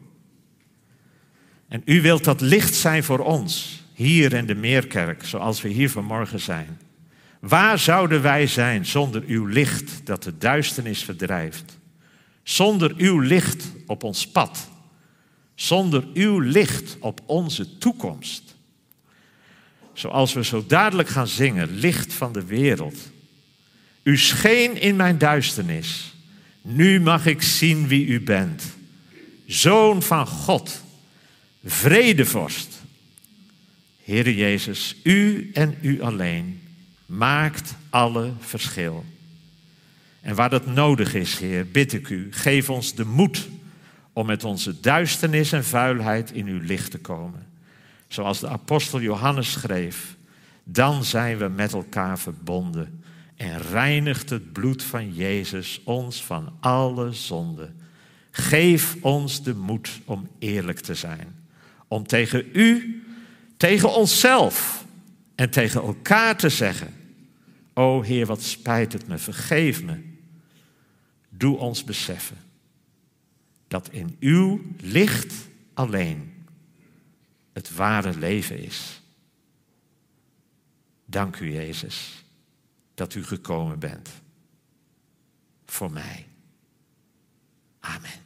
En 1.69 1.83
u 1.85 2.03
wilt 2.03 2.25
dat 2.25 2.41
licht 2.41 2.75
zijn 2.75 3.05
voor 3.05 3.19
ons, 3.19 3.83
hier 3.93 4.33
in 4.33 4.47
de 4.47 4.55
Meerkerk, 4.55 5.25
zoals 5.25 5.63
we 5.63 5.69
hier 5.69 5.91
vanmorgen 5.91 6.41
zijn. 6.41 6.79
Waar 7.41 7.79
zouden 7.79 8.23
wij 8.23 8.47
zijn 8.47 8.87
zonder 8.87 9.23
uw 9.27 9.47
licht 9.47 10.07
dat 10.07 10.23
de 10.23 10.39
duisternis 10.39 11.05
verdrijft? 11.05 11.79
Zonder 12.43 12.95
uw 12.97 13.19
licht 13.19 13.73
op 13.87 14.03
ons 14.03 14.29
pad? 14.29 14.69
Zonder 15.55 16.05
uw 16.15 16.39
licht 16.39 16.97
op 17.01 17.21
onze 17.27 17.79
toekomst? 17.79 18.57
Zoals 19.93 20.33
we 20.33 20.45
zo 20.45 20.65
dadelijk 20.67 21.09
gaan 21.09 21.29
zingen, 21.29 21.71
licht 21.71 22.13
van 22.13 22.33
de 22.33 22.45
wereld. 22.45 23.13
U 24.05 24.19
scheen 24.19 24.81
in 24.81 24.97
mijn 24.97 25.19
duisternis. 25.19 26.15
Nu 26.63 27.01
mag 27.01 27.27
ik 27.27 27.43
zien 27.43 27.89
wie 27.89 28.07
u 28.07 28.21
bent. 28.21 28.65
Zoon 29.47 30.03
van 30.03 30.27
God, 30.27 30.83
vredevorst. 31.65 32.83
Heere 34.05 34.35
Jezus, 34.35 34.97
u 35.03 35.51
en 35.55 35.79
u 35.81 36.03
alleen 36.03 36.61
maakt 37.07 37.75
alle 37.91 38.33
verschil. 38.41 39.05
En 40.21 40.35
waar 40.35 40.51
dat 40.51 40.67
nodig 40.67 41.15
is, 41.15 41.39
Heer, 41.39 41.67
bid 41.71 41.93
ik 41.93 42.09
u, 42.09 42.29
geef 42.31 42.71
ons 42.71 42.95
de 42.95 43.05
moed 43.05 43.49
om 44.13 44.27
met 44.27 44.45
onze 44.45 44.81
duisternis 44.81 45.53
en 45.53 45.65
vuilheid 45.65 46.33
in 46.33 46.47
uw 46.47 46.61
licht 46.61 46.91
te 46.91 46.99
komen. 46.99 47.47
Zoals 48.09 48.41
de 48.41 48.49
apostel 48.49 49.01
Johannes 49.01 49.53
schreef, 49.53 50.17
dan 50.65 51.05
zijn 51.05 51.39
we 51.39 51.49
met 51.49 51.73
elkaar 51.73 52.19
verbonden 52.19 53.04
en 53.37 53.59
reinigt 53.59 54.31
het 54.31 54.53
bloed 54.53 54.83
van 54.83 55.15
Jezus 55.15 55.81
ons 55.85 56.25
van 56.25 56.53
alle 56.61 57.13
zonde. 57.13 57.73
Geef 58.31 58.97
ons 59.01 59.43
de 59.43 59.55
moed 59.55 60.01
om 60.05 60.29
eerlijk 60.39 60.81
te 60.81 60.95
zijn, 60.95 61.47
om 61.89 62.07
tegen 62.07 62.49
u, 62.53 63.03
tegen 63.57 63.95
onszelf 63.95 64.85
en 65.35 65.51
tegen 65.51 65.83
elkaar 65.83 66.37
te 66.37 66.49
zeggen: 66.49 66.95
O 67.75 68.03
Heer, 68.03 68.27
wat 68.27 68.43
spijt 68.43 68.93
het 68.93 69.07
me, 69.07 69.19
vergeef 69.19 69.83
me. 69.83 70.01
Doe 71.29 71.57
ons 71.57 71.85
beseffen 71.85 72.37
dat 73.69 73.89
in 73.91 74.17
uw 74.21 74.63
licht 74.81 75.35
alleen 75.75 76.47
het 77.53 77.75
ware 77.75 78.19
leven 78.19 78.59
is. 78.59 79.01
Dank 81.05 81.39
u, 81.39 81.53
Jezus, 81.53 82.24
dat 82.95 83.15
u 83.15 83.25
gekomen 83.25 83.79
bent 83.79 84.11
voor 85.67 85.91
mij. 85.91 86.27
Amen. 87.81 88.24